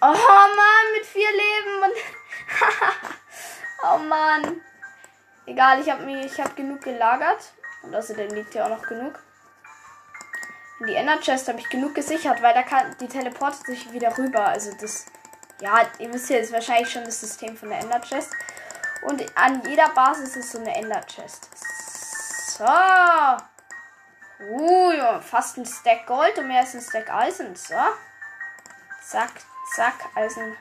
Oh 0.01 0.07
Mann, 0.07 0.91
mit 0.93 1.05
vier 1.05 1.31
Leben 1.31 1.83
und. 1.83 1.93
oh 3.83 3.97
Mann. 3.99 4.61
Egal, 5.45 5.81
ich 5.81 5.89
habe 5.89 6.09
ich 6.11 6.39
habe 6.39 6.53
genug 6.55 6.81
gelagert. 6.81 7.53
Und 7.83 7.93
außerdem 7.93 8.29
liegt 8.31 8.53
hier 8.53 8.65
auch 8.65 8.69
noch 8.69 8.87
genug. 8.87 9.19
In 10.79 10.87
die 10.87 10.95
Ender 10.95 11.19
Chest 11.19 11.47
habe 11.47 11.59
ich 11.59 11.69
genug 11.69 11.93
gesichert, 11.93 12.41
weil 12.41 12.53
da 12.53 12.63
kann 12.63 12.95
die 12.99 13.07
teleportet 13.07 13.65
sich 13.65 13.91
wieder 13.91 14.17
rüber. 14.17 14.45
Also 14.45 14.71
das. 14.79 15.05
Ja, 15.61 15.81
ihr 15.99 16.11
wisst 16.13 16.29
ja, 16.29 16.37
ist 16.37 16.51
wahrscheinlich 16.51 16.91
schon 16.91 17.05
das 17.05 17.19
System 17.19 17.55
von 17.55 17.69
der 17.69 17.79
Ender 17.79 18.01
Chest. 18.01 18.31
Und 19.03 19.23
an 19.37 19.61
jeder 19.67 19.89
Basis 19.89 20.35
ist 20.35 20.51
so 20.51 20.59
eine 20.59 20.75
Ender 20.75 21.01
Chest. 21.01 21.49
So. 22.57 22.65
Uh, 24.49 25.21
fast 25.21 25.57
ein 25.57 25.65
Stack 25.65 26.05
Gold 26.05 26.37
und 26.37 26.47
mehr 26.47 26.61
als 26.61 26.73
ein 26.73 26.81
Stack 26.81 27.09
Eisen. 27.13 27.55
So. 27.55 27.75
Zack, 29.01 29.31
zack, 29.75 29.95
Eisen. 30.15 30.57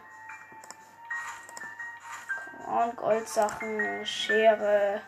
Und 2.72 2.96
Goldsachen, 2.96 4.06
Schere. 4.06 5.02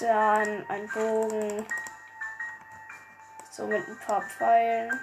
Dann 0.00 0.66
ein 0.68 0.88
Bogen. 0.88 1.64
So 3.52 3.68
mit 3.68 3.86
ein 3.86 3.98
paar 4.00 4.20
Pfeilen. 4.22 5.00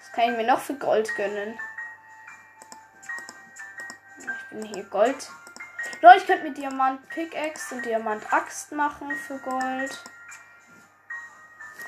Was 0.00 0.12
kann 0.12 0.30
ich 0.32 0.36
mir 0.36 0.46
noch 0.46 0.60
für 0.60 0.74
Gold 0.74 1.16
gönnen? 1.16 1.58
Ich 4.18 4.50
bin 4.50 4.64
hier 4.64 4.84
Gold. 4.84 5.30
Leute, 6.02 6.18
ich 6.18 6.26
könnte 6.26 6.44
mir 6.44 6.52
Diamant 6.52 7.08
Pickaxe 7.08 7.74
und 7.74 7.86
Diamant 7.86 8.30
Axt 8.30 8.70
machen 8.72 9.10
für 9.12 9.38
Gold. 9.38 9.98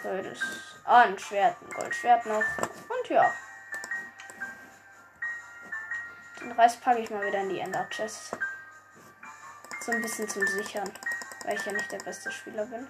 Das. 0.03 0.41
Ah, 0.85 1.03
ein 1.03 1.19
Schwert, 1.19 1.57
ein 1.61 1.71
Goldschwert 1.71 2.25
noch. 2.25 2.43
Und 2.59 3.09
ja. 3.09 3.31
Den 6.41 6.53
Rest 6.53 6.81
packe 6.81 7.01
ich 7.01 7.11
mal 7.11 7.27
wieder 7.27 7.41
in 7.41 7.51
die 7.51 7.61
Ender 7.61 7.87
Chest. 7.91 8.37
So 9.81 9.93
ein 9.93 10.01
bisschen 10.01 10.29
zum 10.29 10.47
Sichern. 10.47 10.91
Weil 11.45 11.57
ich 11.57 11.67
ja 11.67 11.73
nicht 11.73 11.93
der 11.93 11.99
beste 11.99 12.33
Spieler 12.33 12.65
bin. 12.67 12.89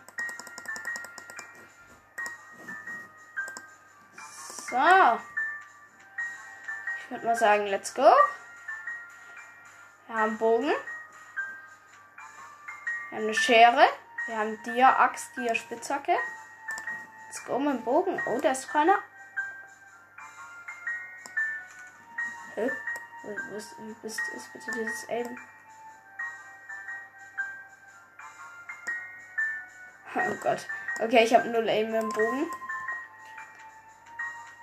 So. 4.70 5.18
Ich 6.98 7.10
würde 7.10 7.26
mal 7.26 7.36
sagen, 7.36 7.66
let's 7.66 7.92
go. 7.92 8.08
Wir 10.06 10.14
haben 10.14 10.38
Bogen. 10.38 10.72
Wir 13.08 13.18
haben 13.18 13.24
eine 13.24 13.34
Schere. 13.34 13.88
Wir 14.26 14.38
haben 14.38 14.62
Dia, 14.62 14.96
Axt, 14.96 15.30
Let's 17.30 17.44
go 17.44 17.58
dem 17.58 17.80
Bogen. 17.84 18.20
Oh, 18.26 18.40
da 18.40 18.50
ist 18.50 18.68
keiner. 18.68 18.98
Hä? 22.56 22.68
Wo, 23.22 23.28
wo 23.28 23.56
ist, 23.56 24.52
bitte 24.52 24.72
dieses 24.72 25.08
Aim? 25.08 25.38
Oh 30.16 30.34
Gott. 30.42 30.66
Okay, 30.98 31.22
ich 31.22 31.32
habe 31.32 31.48
null 31.50 31.68
Aim 31.68 31.92
dem 31.92 32.08
Bogen. 32.08 32.50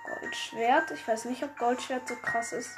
Goldschwert. 0.04 0.90
Ich 0.90 1.08
weiß 1.08 1.24
nicht, 1.24 1.42
ob 1.42 1.56
Goldschwert 1.56 2.06
so 2.06 2.16
krass 2.16 2.52
ist. 2.52 2.76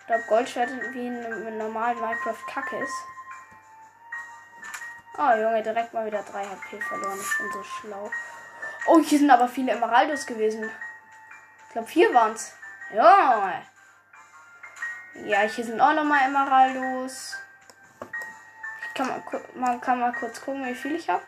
Ich 0.00 0.06
glaube, 0.08 0.24
Goldschwert 0.24 0.68
wie 0.94 1.06
in 1.06 1.24
einem 1.24 1.58
normalen 1.58 2.00
Minecraft 2.00 2.44
kacke 2.52 2.76
ist. 2.76 3.04
Oh, 5.16 5.30
Junge, 5.40 5.62
direkt 5.62 5.94
mal 5.94 6.06
wieder 6.06 6.24
3 6.24 6.44
HP 6.44 6.80
verloren. 6.80 7.20
Ich 7.20 7.38
bin 7.38 7.52
so 7.52 7.62
schlau. 7.62 8.10
Oh, 8.86 9.00
hier 9.00 9.18
sind 9.18 9.30
aber 9.30 9.48
viele 9.48 9.72
Emeraldos 9.72 10.26
gewesen. 10.26 10.70
Ich 11.66 11.72
glaube, 11.72 11.88
vier 11.88 12.12
waren 12.12 12.32
es. 12.32 12.52
Ja. 12.92 13.62
Ja, 15.14 15.40
hier 15.40 15.64
sind 15.64 15.80
auch 15.80 15.94
nochmal 15.94 16.26
Emeraldos. 16.26 17.36
Ich 18.86 18.94
kann 18.94 19.08
mal, 19.08 19.22
man 19.54 19.80
kann 19.80 20.00
mal 20.00 20.12
kurz 20.12 20.40
gucken, 20.40 20.64
wie 20.66 20.74
viel 20.74 20.96
ich 20.96 21.08
habe. 21.08 21.22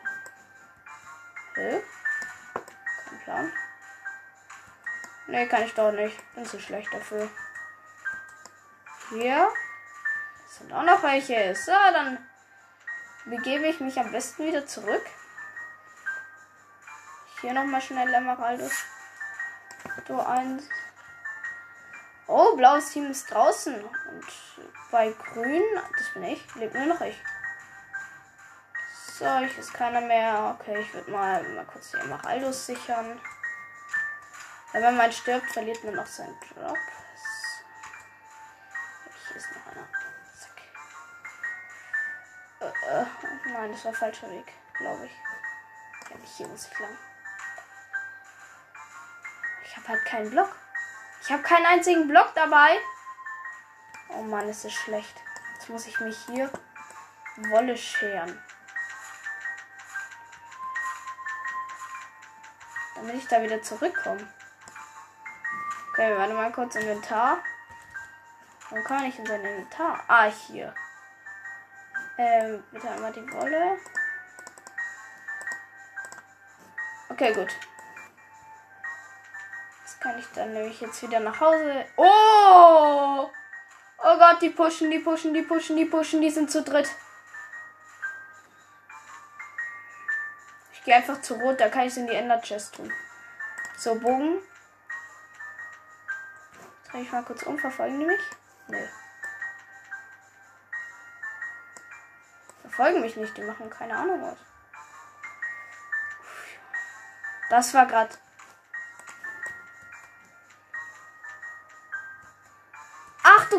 Hä? 1.55 1.81
Kein 3.09 3.19
Plan. 3.23 3.51
Ne, 5.27 5.47
kann 5.47 5.63
ich 5.63 5.73
doch 5.73 5.91
nicht. 5.91 6.35
Bin 6.35 6.45
zu 6.45 6.59
schlecht 6.59 6.93
dafür. 6.93 7.29
Hier 9.09 9.49
sind 10.47 10.73
auch 10.73 10.83
noch 10.83 11.01
welche. 11.03 11.55
So, 11.55 11.71
dann 11.71 12.17
begebe 13.25 13.65
ich 13.65 13.79
mich 13.79 13.99
am 13.99 14.11
besten 14.11 14.45
wieder 14.45 14.67
zurück. 14.67 15.05
Hier 17.45 17.53
nochmal 17.53 17.79
schnell 17.79 18.11
Emeraldes. 18.11 18.73
So 20.07 20.19
eins. 20.19 20.67
Oh, 22.25 22.55
blaues 22.55 22.89
Team 22.89 23.11
ist 23.11 23.29
draußen. 23.29 23.75
Und 23.83 24.25
bei 24.89 25.11
grün, 25.11 25.61
das 25.95 26.13
bin 26.15 26.23
ich, 26.23 26.55
lebt 26.55 26.73
nur 26.73 26.87
noch 26.87 27.01
ich. 27.01 27.21
So, 29.19 29.27
ich 29.43 29.55
ist 29.59 29.75
keiner 29.75 30.01
mehr. 30.01 30.57
Okay, 30.59 30.81
ich 30.81 30.91
würde 30.91 31.11
mal, 31.11 31.43
mal 31.49 31.65
kurz 31.65 31.91
die 31.91 31.97
Emeraldos 31.97 32.65
sichern. 32.65 33.21
Weil 34.71 34.81
wenn 34.81 34.97
man 34.97 35.11
stirbt, 35.11 35.51
verliert 35.51 35.83
man 35.83 35.93
noch 35.93 36.07
seinen 36.07 36.35
Drop. 36.39 36.75
Hier 39.27 39.35
ist 39.35 39.49
noch 39.51 39.71
einer. 39.71 39.87
Zack. 40.39 40.61
Äh, 42.89 43.01
äh, 43.01 43.05
nein, 43.53 43.71
das 43.71 43.85
war 43.85 43.93
falscher 43.93 44.31
Weg, 44.31 44.51
glaube 44.79 45.05
ich. 45.05 45.11
Ja, 46.09 46.17
hier 46.37 46.47
muss 46.47 46.67
ich 46.71 46.79
lang. 46.79 46.97
Ich 49.75 49.81
habe 49.81 49.89
halt 49.89 50.05
keinen 50.05 50.29
Block. 50.29 50.55
Ich 51.21 51.31
habe 51.31 51.43
keinen 51.43 51.65
einzigen 51.65 52.07
Block 52.07 52.33
dabei. 52.33 52.77
Oh 54.07 54.21
Mann, 54.21 54.47
ist 54.47 54.63
das 54.63 54.71
schlecht. 54.71 55.21
Jetzt 55.53 55.67
muss 55.67 55.85
ich 55.85 55.99
mich 55.99 56.17
hier 56.27 56.49
Wolle 57.49 57.75
scheren. 57.75 58.41
Damit 62.95 63.15
ich 63.15 63.27
da 63.27 63.43
wieder 63.43 63.61
zurückkomme. 63.61 64.25
Okay, 65.91 66.17
warte 66.17 66.33
mal 66.33 66.53
kurz 66.53 66.75
Inventar. 66.75 67.39
Warum 68.69 68.85
kann 68.85 68.97
man 68.97 69.05
nicht 69.07 69.19
in 69.19 69.25
sein 69.25 69.43
Inventar? 69.43 70.01
Ah, 70.07 70.25
hier. 70.25 70.73
Ähm, 72.17 72.63
bitte 72.71 72.89
einmal 72.89 73.11
die 73.11 73.29
Wolle. 73.33 73.77
Okay, 77.09 77.33
gut. 77.33 77.53
Kann 80.05 80.19
ich 80.19 80.27
dann 80.35 80.53
nämlich 80.53 80.79
jetzt 80.81 81.01
wieder 81.01 81.19
nach 81.19 81.39
Hause. 81.39 81.83
Oh! 81.95 83.27
Oh 83.97 84.17
Gott, 84.19 84.39
die 84.39 84.51
pushen, 84.51 84.91
die 84.91 84.99
pushen, 84.99 85.33
die 85.33 85.41
pushen, 85.41 85.75
die 85.75 85.85
pushen, 85.85 86.21
die 86.21 86.29
sind 86.29 86.51
zu 86.51 86.61
dritt. 86.61 86.87
Ich 90.73 90.83
gehe 90.83 90.93
einfach 90.93 91.19
zu 91.21 91.33
Rot, 91.33 91.59
da 91.59 91.69
kann 91.69 91.87
ich 91.87 91.93
es 91.93 91.97
in 91.97 92.05
die 92.05 92.13
Ender 92.13 92.39
Chest 92.39 92.75
tun. 92.75 92.93
So, 93.79 93.95
Bogen. 93.95 94.43
Kann 96.91 97.01
ich 97.01 97.11
mal 97.11 97.23
kurz 97.23 97.41
umverfolgen, 97.41 97.97
nämlich. 97.97 98.21
Nö. 98.67 98.87
Verfolgen 102.61 103.01
mich 103.01 103.15
nicht, 103.15 103.35
die 103.35 103.43
machen 103.43 103.71
keine 103.71 103.97
Ahnung 103.97 104.21
was. 104.21 104.37
Das 107.49 107.73
war 107.73 107.87
gerade. 107.87 108.15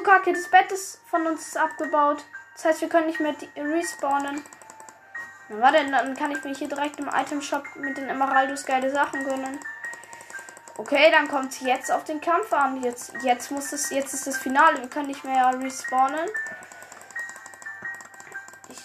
Kacke, 0.06 0.32
das 0.32 0.48
Bett 0.48 0.70
ist 0.70 1.00
von 1.10 1.26
uns 1.26 1.56
abgebaut. 1.56 2.24
Das 2.54 2.64
heißt, 2.64 2.80
wir 2.80 2.88
können 2.88 3.08
nicht 3.08 3.20
mehr 3.20 3.34
respawnen. 3.56 4.44
Na, 5.48 5.60
warte, 5.60 5.84
dann 5.90 6.16
kann 6.16 6.30
ich 6.30 6.42
mich 6.44 6.58
hier 6.58 6.68
direkt 6.68 6.98
im 7.00 7.08
Item 7.08 7.42
Shop 7.42 7.64
mit 7.74 7.98
den 7.98 8.08
Emeraldos 8.08 8.64
geile 8.64 8.90
Sachen 8.90 9.24
gönnen. 9.24 9.58
Okay, 10.78 11.10
dann 11.10 11.26
kommt 11.26 11.60
jetzt 11.60 11.90
auf 11.90 12.04
den 12.04 12.20
Kampf 12.20 12.52
an. 12.52 12.82
Jetzt, 12.82 13.14
jetzt 13.22 13.50
muss 13.50 13.72
es, 13.72 13.90
jetzt 13.90 14.14
ist 14.14 14.26
das 14.26 14.38
Finale. 14.38 14.80
Wir 14.80 14.88
können 14.88 15.08
nicht 15.08 15.24
mehr 15.24 15.52
respawnen. 15.58 16.28
Ich, 18.68 18.78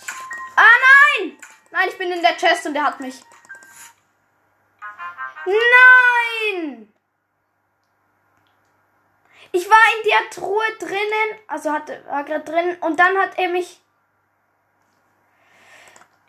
ah 0.56 0.78
nein! 1.20 1.38
Nein, 1.70 1.88
ich 1.88 1.98
bin 1.98 2.12
in 2.12 2.22
der 2.22 2.36
Chest 2.38 2.66
und 2.66 2.74
der 2.74 2.84
hat 2.84 3.00
mich. 3.00 3.24
Nein! 5.46 6.91
Ich 9.54 9.70
war 9.70 9.78
in 9.98 10.10
der 10.10 10.30
Truhe 10.30 10.64
drinnen, 10.80 11.40
also 11.48 11.72
hatte, 11.72 12.04
war 12.08 12.24
gerade 12.24 12.46
drin 12.46 12.78
und 12.82 13.00
dann 13.00 13.18
hat 13.18 13.38
er 13.38 13.50
mich. 13.50 13.82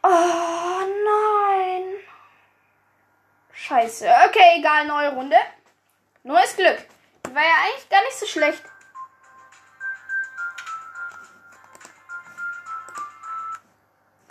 Oh 0.02 0.08
nein. 0.08 1.94
Scheiße. 3.52 4.12
Okay, 4.28 4.58
egal, 4.58 4.87
neue 4.87 5.14
Runde. 5.14 5.37
Neues 6.24 6.56
Glück. 6.56 6.78
Die 7.26 7.35
war 7.35 7.42
ja 7.42 7.54
eigentlich 7.64 7.88
gar 7.88 8.02
nicht 8.02 8.18
so 8.18 8.26
schlecht. 8.26 8.62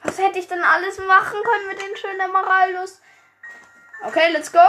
Was 0.04 0.18
hätte 0.18 0.40
ich 0.40 0.48
denn 0.48 0.64
alles 0.64 0.98
machen 1.00 1.42
können 1.42 1.68
mit 1.68 1.82
den 1.82 1.96
schönen 1.96 2.20
Emeraldos? 2.20 3.02
Okay, 4.04 4.30
let's 4.34 4.52
go. 4.52 4.60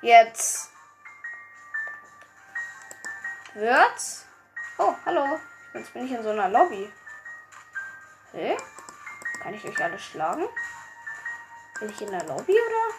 Jetzt 0.00 0.71
wird's. 3.54 4.26
Oh, 4.78 4.94
hallo. 5.04 5.38
Jetzt 5.74 5.92
bin 5.92 6.06
ich 6.06 6.12
in 6.12 6.22
so 6.22 6.30
einer 6.30 6.48
Lobby. 6.48 6.92
Hey? 8.32 8.56
Kann 9.42 9.54
ich 9.54 9.64
euch 9.64 9.82
alle 9.82 9.98
schlagen? 9.98 10.48
Bin 11.78 11.90
ich 11.90 12.02
in 12.02 12.10
der 12.10 12.24
Lobby 12.24 12.52
oder? 12.52 12.94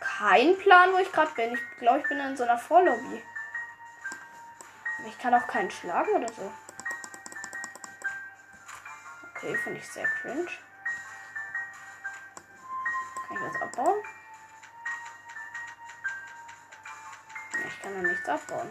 Kein 0.00 0.58
Plan, 0.58 0.92
wo 0.92 0.98
ich 0.98 1.12
gerade 1.12 1.32
bin. 1.32 1.54
Ich 1.54 1.78
glaube, 1.78 2.00
ich 2.00 2.08
bin 2.08 2.18
in 2.18 2.36
so 2.36 2.44
einer 2.44 2.58
Vorlobby. 2.58 3.22
Ich 5.06 5.18
kann 5.18 5.34
auch 5.34 5.46
keinen 5.46 5.70
schlagen 5.70 6.10
oder 6.10 6.28
so. 6.28 6.52
Okay, 9.34 9.56
finde 9.56 9.78
ich 9.78 9.88
sehr 9.88 10.06
cringe. 10.06 10.50
Kann 13.28 13.36
ich 13.36 13.52
das 13.52 13.62
abbauen? 13.62 14.02
Ich 17.80 17.84
kann 17.84 18.02
da 18.02 18.08
nichts 18.08 18.28
abbauen. 18.28 18.70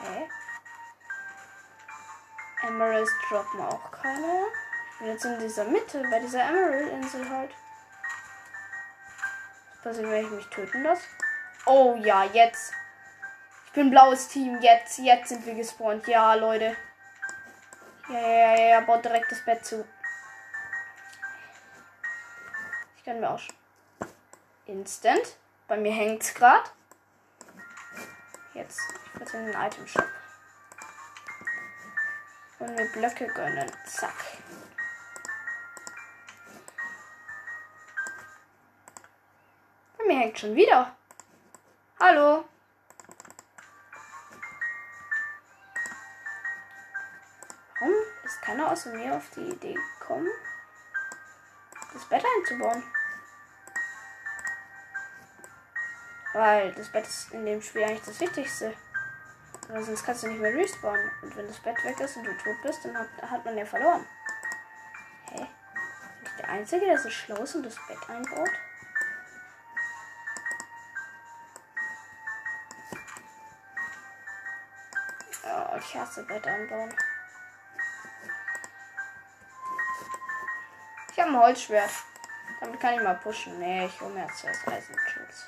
Okay. 0.00 0.28
Emeralds 2.66 3.10
droppen 3.28 3.60
auch 3.60 3.92
keine. 3.92 4.46
Ich 4.90 4.98
bin 4.98 5.08
jetzt 5.08 5.24
in 5.24 5.38
dieser 5.38 5.64
Mitte, 5.64 6.02
bei 6.10 6.18
dieser 6.18 6.42
Emerald-Insel 6.42 7.30
halt. 7.30 7.52
Was 9.76 9.82
passiert, 9.82 10.10
wenn 10.10 10.24
ich 10.24 10.30
mich 10.30 10.46
töten 10.48 10.82
lasse? 10.82 11.04
Oh 11.66 11.94
ja, 12.00 12.24
jetzt. 12.24 12.72
Ich 13.66 13.72
bin 13.74 13.90
blaues 13.90 14.26
Team. 14.26 14.60
Jetzt, 14.60 14.98
jetzt 14.98 15.28
sind 15.28 15.46
wir 15.46 15.54
gespawnt. 15.54 16.08
Ja, 16.08 16.34
Leute. 16.34 16.76
Ja, 18.08 18.18
ja, 18.18 18.56
ja, 18.56 18.68
ja, 18.70 18.80
baut 18.80 19.04
direkt 19.04 19.30
das 19.30 19.44
Bett 19.44 19.64
zu. 19.64 19.86
Ich 22.96 23.04
kann 23.04 23.20
mir 23.20 23.30
auch 23.30 23.38
Instant. 24.66 25.36
Bei 25.68 25.76
mir 25.76 25.92
hängt 25.92 26.22
es 26.22 26.34
gerade. 26.34 26.70
Jetzt. 28.54 28.80
Ich 29.06 29.20
werde 29.20 29.36
in 29.36 29.46
den 29.46 29.60
Item 29.60 29.86
Shop. 29.86 30.08
Und 32.58 32.74
mir 32.74 32.90
Blöcke 32.92 33.26
gönnen. 33.26 33.70
Zack. 33.86 34.14
Bei 39.98 40.04
mir 40.06 40.18
hängt 40.18 40.38
schon 40.38 40.54
wieder. 40.54 40.96
Hallo. 42.00 42.44
Warum 47.80 47.94
ist 48.24 48.40
keiner 48.40 48.70
außer 48.70 48.94
mir 48.94 49.14
auf 49.14 49.28
die 49.36 49.40
Idee 49.40 49.74
gekommen, 49.98 50.28
das 51.92 52.04
Bett 52.06 52.24
einzubauen? 52.38 52.82
Weil 56.34 56.72
das 56.72 56.88
Bett 56.88 57.06
ist 57.06 57.32
in 57.32 57.46
dem 57.46 57.62
Spiel 57.62 57.84
eigentlich 57.84 58.02
das 58.02 58.18
Wichtigste. 58.18 58.74
Aber 59.68 59.82
sonst 59.82 60.04
kannst 60.04 60.24
du 60.24 60.28
nicht 60.28 60.40
mehr 60.40 60.52
respawnen. 60.52 61.10
Und 61.22 61.36
wenn 61.36 61.46
das 61.46 61.60
Bett 61.60 61.82
weg 61.84 61.98
ist 62.00 62.16
und 62.16 62.24
du 62.24 62.36
tot 62.36 62.60
bist, 62.62 62.84
dann 62.84 62.98
hat, 62.98 63.08
hat 63.22 63.44
man 63.44 63.56
ja 63.56 63.64
verloren. 63.64 64.04
Hä? 65.30 65.38
Bin 65.38 66.24
ich 66.24 66.36
der 66.36 66.48
Einzige, 66.48 66.86
der 66.86 66.98
so 66.98 67.08
schlau 67.08 67.36
ist 67.36 67.54
und 67.54 67.64
das 67.64 67.76
Bett 67.86 68.10
einbaut? 68.10 68.50
Oh, 75.46 75.76
ich 75.78 75.96
hasse 75.96 76.24
Bett 76.24 76.46
einbauen. 76.48 76.92
Ich 81.12 81.20
habe 81.20 81.30
ein 81.30 81.38
Holzschwert. 81.38 81.92
Damit 82.58 82.80
kann 82.80 82.94
ich 82.94 83.02
mal 83.02 83.14
pushen. 83.14 83.56
Nee, 83.60 83.86
ich 83.86 84.00
hole 84.00 84.12
mir 84.12 84.26
jetzt 84.26 84.38
zuerst 84.38 84.66
Eisenschutz. 84.66 85.46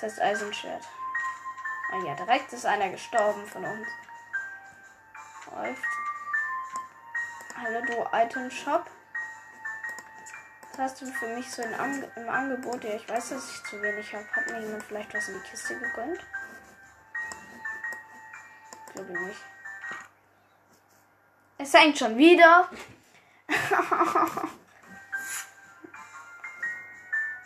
Das 0.00 0.12
heißt 0.12 0.22
Eisenschwert. 0.22 0.88
Ah 1.92 1.98
ja, 2.06 2.14
direkt 2.14 2.50
ist 2.54 2.64
einer 2.64 2.88
gestorben 2.88 3.46
von 3.46 3.64
uns. 3.64 3.86
Läuft. 5.50 5.84
Hallo, 7.54 7.82
du 7.84 8.08
Item 8.10 8.50
Shop. 8.50 8.90
Was 10.70 10.78
hast 10.78 11.02
du 11.02 11.06
für 11.06 11.26
mich 11.36 11.50
so 11.50 11.62
Ange 11.62 12.10
im 12.16 12.30
Angebot? 12.30 12.82
Ja, 12.82 12.94
ich 12.94 13.06
weiß, 13.06 13.28
dass 13.28 13.50
ich 13.50 13.62
zu 13.64 13.82
wenig 13.82 14.14
habe. 14.14 14.26
Hat 14.32 14.46
mir 14.46 14.60
jemand 14.60 14.82
vielleicht 14.84 15.12
was 15.12 15.28
in 15.28 15.34
die 15.34 15.48
Kiste 15.50 15.78
gegönnt? 15.78 16.24
Ich 18.86 18.92
glaube 18.94 19.12
nicht. 19.26 19.40
Es 21.58 21.74
hängt 21.74 21.98
schon 21.98 22.16
wieder. 22.16 22.70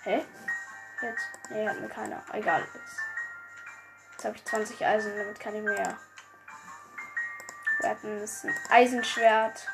Hä? 0.04 0.24
Jetzt? 1.04 1.28
Nee, 1.50 1.68
hat 1.68 1.78
mir 1.78 1.88
keiner. 1.88 2.24
Egal. 2.32 2.62
Jetzt, 2.72 2.96
jetzt 4.12 4.24
habe 4.24 4.36
ich 4.36 4.44
20 4.46 4.86
Eisen, 4.86 5.14
damit 5.18 5.38
kann 5.38 5.54
ich 5.54 5.62
mehr 5.62 5.98
Weapons, 7.80 8.44
ein 8.44 8.54
Eisenschwert 8.70 9.68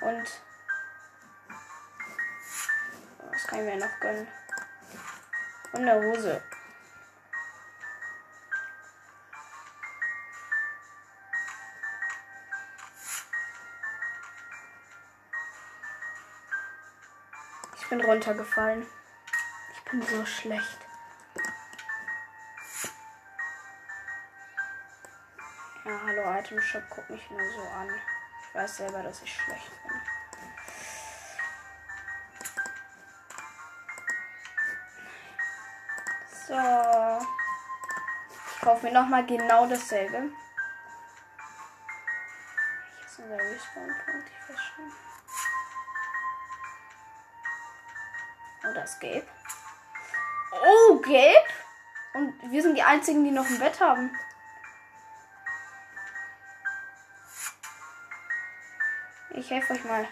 und 0.00 0.40
was 3.32 3.46
kann 3.48 3.58
ich 3.58 3.64
mir 3.64 3.76
noch 3.76 4.00
gönnen? 4.00 4.28
Und 5.72 5.88
eine 5.88 6.00
Hose. 6.00 6.40
Ich 17.86 17.90
bin 17.90 18.00
runtergefallen. 18.00 18.84
Ich 19.72 19.84
bin 19.84 20.02
so 20.02 20.26
schlecht. 20.26 20.78
Ja, 25.84 26.00
hallo 26.04 26.36
Item 26.36 26.60
Shop, 26.60 26.82
guck 26.90 27.08
mich 27.08 27.30
nur 27.30 27.38
so 27.52 27.60
an. 27.60 27.88
Ich 28.42 28.54
weiß 28.56 28.78
selber, 28.78 29.04
dass 29.04 29.22
ich 29.22 29.32
schlecht 29.32 29.70
bin. 29.84 30.00
So. 36.48 37.24
Ich 38.50 38.60
kaufe 38.62 38.86
mir 38.86 38.92
nochmal 38.94 39.24
genau 39.26 39.68
dasselbe. 39.68 40.22
Hier 42.96 43.06
ist 43.06 43.18
unser 43.20 43.38
Respawn-Punkt. 43.38 44.28
Ich 44.28 44.48
weiß 44.48 44.60
schon. 44.74 44.92
Ist 48.86 49.00
gelb. 49.00 49.26
Oh, 50.52 50.96
gelb? 51.00 51.46
Und 52.14 52.50
wir 52.50 52.62
sind 52.62 52.76
die 52.76 52.82
einzigen, 52.82 53.24
die 53.24 53.30
noch 53.30 53.44
ein 53.44 53.58
Bett 53.58 53.78
haben. 53.80 54.16
Ich 59.30 59.50
helfe 59.50 59.74
euch 59.74 59.84
mal. 59.84 60.08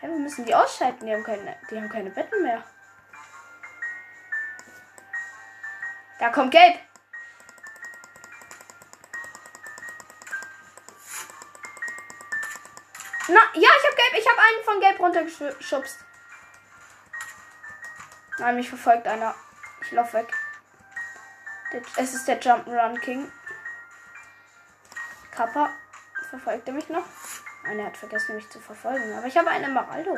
Ja, 0.00 0.08
wir 0.08 0.16
müssen 0.16 0.46
die 0.46 0.54
ausschalten. 0.54 1.04
Die 1.04 1.12
haben 1.12 1.24
keine, 1.24 1.56
die 1.70 1.76
haben 1.76 1.88
keine 1.88 2.10
Betten 2.10 2.42
mehr. 2.42 2.64
Da 6.18 6.30
kommt 6.30 6.50
Gelb. 6.50 6.78
Na, 13.28 13.40
ja, 13.54 13.68
ich 13.78 13.86
habe 13.86 13.96
Gelb. 13.96 14.14
Ich 14.16 14.28
habe 14.28 14.40
einen 14.40 14.64
von 14.64 14.80
Gelb 14.80 14.98
runtergeschubst. 14.98 16.07
Nein, 18.38 18.56
mich 18.56 18.68
verfolgt 18.68 19.06
einer. 19.06 19.34
Ich 19.82 19.92
lauf 19.92 20.12
weg. 20.14 20.32
Es 21.96 22.14
ist 22.14 22.26
der 22.28 22.40
Jump'n'Run 22.40 22.98
King. 23.00 23.30
Kappa 25.32 25.70
verfolgt 26.30 26.68
er 26.68 26.74
mich 26.74 26.88
noch. 26.88 27.04
Einer 27.64 27.86
hat 27.86 27.96
vergessen, 27.96 28.36
mich 28.36 28.48
zu 28.48 28.60
verfolgen. 28.60 29.12
Aber 29.16 29.26
ich 29.26 29.36
habe 29.36 29.50
einen 29.50 29.64
Emeraldo. 29.64 30.16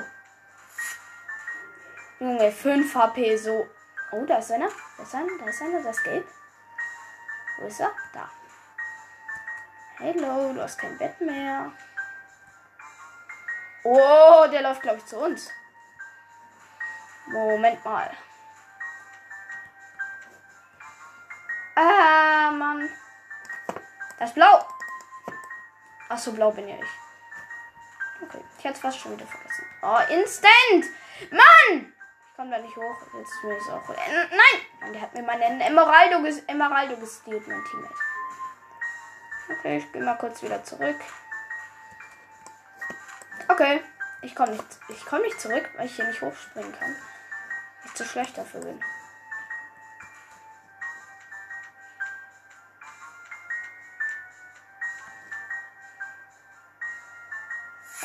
Junge, 2.19 2.53
5 2.53 2.95
HP 2.95 3.37
so. 3.37 3.69
Oh, 4.13 4.25
da 4.27 4.39
ist 4.39 4.53
einer. 4.53 4.69
Da 4.97 5.03
ist 5.03 5.15
einer, 5.15 5.39
da 5.39 5.47
ist 5.47 5.63
einer, 5.63 5.83
das 5.83 6.03
gelb. 6.03 6.29
Wo 7.59 7.67
ist 7.67 7.81
er? 7.81 7.93
Da. 8.13 8.31
Hallo, 9.99 10.53
du 10.53 10.63
hast 10.63 10.79
kein 10.79 10.97
Bett 10.99 11.21
mehr. 11.21 11.73
Oh, 13.83 14.47
der 14.51 14.63
läuft, 14.63 14.83
glaube 14.83 14.99
ich, 14.99 15.07
zu 15.07 15.19
uns. 15.19 15.51
Moment 17.33 17.85
mal. 17.85 18.11
Ah, 21.77 22.51
Mann. 22.51 22.91
Das 24.19 24.35
blau. 24.35 24.67
Ach 26.09 26.19
so, 26.19 26.33
blau 26.33 26.51
bin 26.51 26.69
ja 26.69 26.77
ich. 26.77 28.23
Okay, 28.23 28.45
ich 28.59 28.65
hatte 28.65 28.75
es 28.75 28.81
fast 28.81 28.99
schon 28.99 29.13
wieder 29.13 29.27
vergessen. 29.27 29.65
Oh, 29.83 29.99
Instant! 30.11 30.87
Mann! 31.31 31.95
Ich 32.29 32.37
komme 32.37 32.51
da 32.51 32.59
nicht 32.59 32.77
hoch. 32.77 32.97
Jetzt 33.15 33.33
ist 33.33 33.45
mir 33.45 33.55
das 33.55 33.69
auch. 33.69 33.89
Äh, 33.91 34.27
nein! 34.31 34.67
Mann, 34.81 34.93
der 34.93 35.03
hat 35.03 35.15
mir 35.15 35.23
meinen 35.23 35.61
Emeraldo, 35.61 36.23
ges 36.23 36.41
Emeraldo 36.41 36.97
gestealt, 36.97 37.47
mein 37.47 37.65
Teammate. 37.65 37.95
Okay, 39.51 39.79
ich 39.79 39.93
gehe 39.93 40.03
mal 40.03 40.19
kurz 40.19 40.43
wieder 40.43 40.63
zurück. 40.65 41.01
Okay, 43.49 43.83
ich 44.23 44.35
komme 44.35 44.53
nicht, 44.53 44.65
ich 44.89 45.07
komme 45.07 45.23
nicht 45.23 45.41
zurück, 45.41 45.69
weil 45.77 45.87
ich 45.87 45.97
hier 45.97 46.07
nicht 46.07 46.21
hochspringen 46.21 46.73
kann. 46.79 46.97
Zu 48.01 48.07
schlecht 48.07 48.39
dafür 48.39 48.63
bin. 48.63 48.83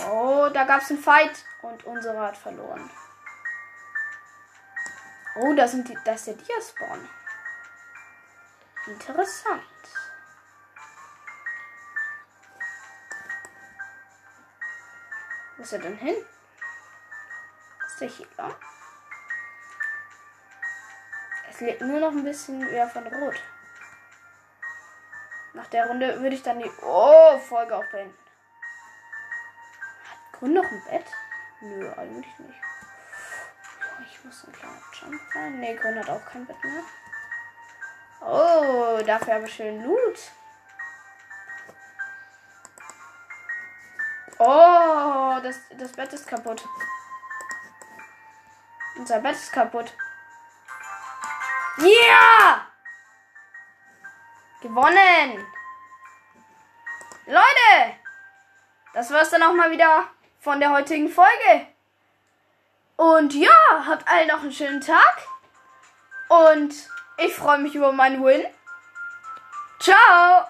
Oh, 0.06 0.50
da 0.54 0.66
gab 0.66 0.82
es 0.82 0.90
einen 0.90 1.00
Fight 1.00 1.46
und 1.62 1.86
unsere 1.86 2.20
hat 2.20 2.36
verloren. 2.36 2.92
Oh, 5.36 5.54
da 5.54 5.66
sind 5.66 5.88
die, 5.88 5.98
das 6.04 6.28
ist 6.28 6.28
der 6.28 6.34
Dia-Spawn. 6.34 7.10
Interessant. 8.88 9.64
Wo 15.56 15.64
ist 15.64 15.72
er 15.72 15.80
denn 15.80 15.96
hin? 15.96 16.16
Ist 17.88 18.02
der 18.02 18.10
hier? 18.10 18.28
Es 21.56 21.62
lebt 21.62 21.80
nur 21.80 22.02
noch 22.02 22.12
ein 22.12 22.24
bisschen 22.26 22.60
mehr 22.60 22.86
von 22.86 23.08
Rot. 23.08 23.36
Nach 25.54 25.68
der 25.68 25.88
Runde 25.88 26.22
würde 26.22 26.36
ich 26.36 26.44
dann 26.44 26.60
die 26.60 26.70
oh, 26.82 27.38
Folge 27.38 27.78
auch 27.78 27.86
beenden. 27.92 28.18
Grün 30.34 30.54
noch 30.54 30.66
ein 30.66 30.84
Bett? 30.90 31.06
Nö, 31.62 31.90
eigentlich 31.94 32.40
nicht. 32.40 32.60
Ich 34.06 34.26
muss 34.26 34.44
ein 34.44 34.52
kleiner 34.52 34.82
Jump 35.00 35.22
rein. 35.34 35.60
Ne, 35.62 35.76
Grün 35.78 35.98
hat 35.98 36.10
auch 36.10 36.26
kein 36.26 36.46
Bett 36.46 36.62
mehr. 36.62 36.84
Oh, 38.20 39.02
dafür 39.06 39.36
aber 39.36 39.48
schön 39.48 39.82
Loot. 39.82 40.20
Oh, 44.40 45.40
das, 45.42 45.56
das 45.78 45.94
Bett 45.94 46.12
ist 46.12 46.28
kaputt. 46.28 46.68
Unser 48.98 49.22
Bett 49.22 49.36
ist 49.36 49.54
kaputt. 49.54 49.94
Yeah! 51.78 52.62
Gewonnen! 54.62 55.46
Leute! 57.26 57.96
Das 58.94 59.12
war's 59.12 59.30
dann 59.30 59.44
auch 59.44 59.54
mal 59.54 59.72
wieder 59.72 60.08
von 60.40 60.60
der 60.60 60.72
heutigen 60.72 61.10
Folge. 61.10 61.68
Und 62.96 63.34
ja, 63.34 63.50
habt 63.86 64.08
alle 64.08 64.28
noch 64.28 64.42
einen 64.42 64.54
schönen 64.54 64.80
Tag. 64.80 65.24
Und 66.30 66.74
ich 67.18 67.36
freue 67.36 67.60
mich 67.60 67.76
über 67.76 67.92
meinen 67.92 68.24
Win. 68.24 68.46
Ciao! 69.80 70.48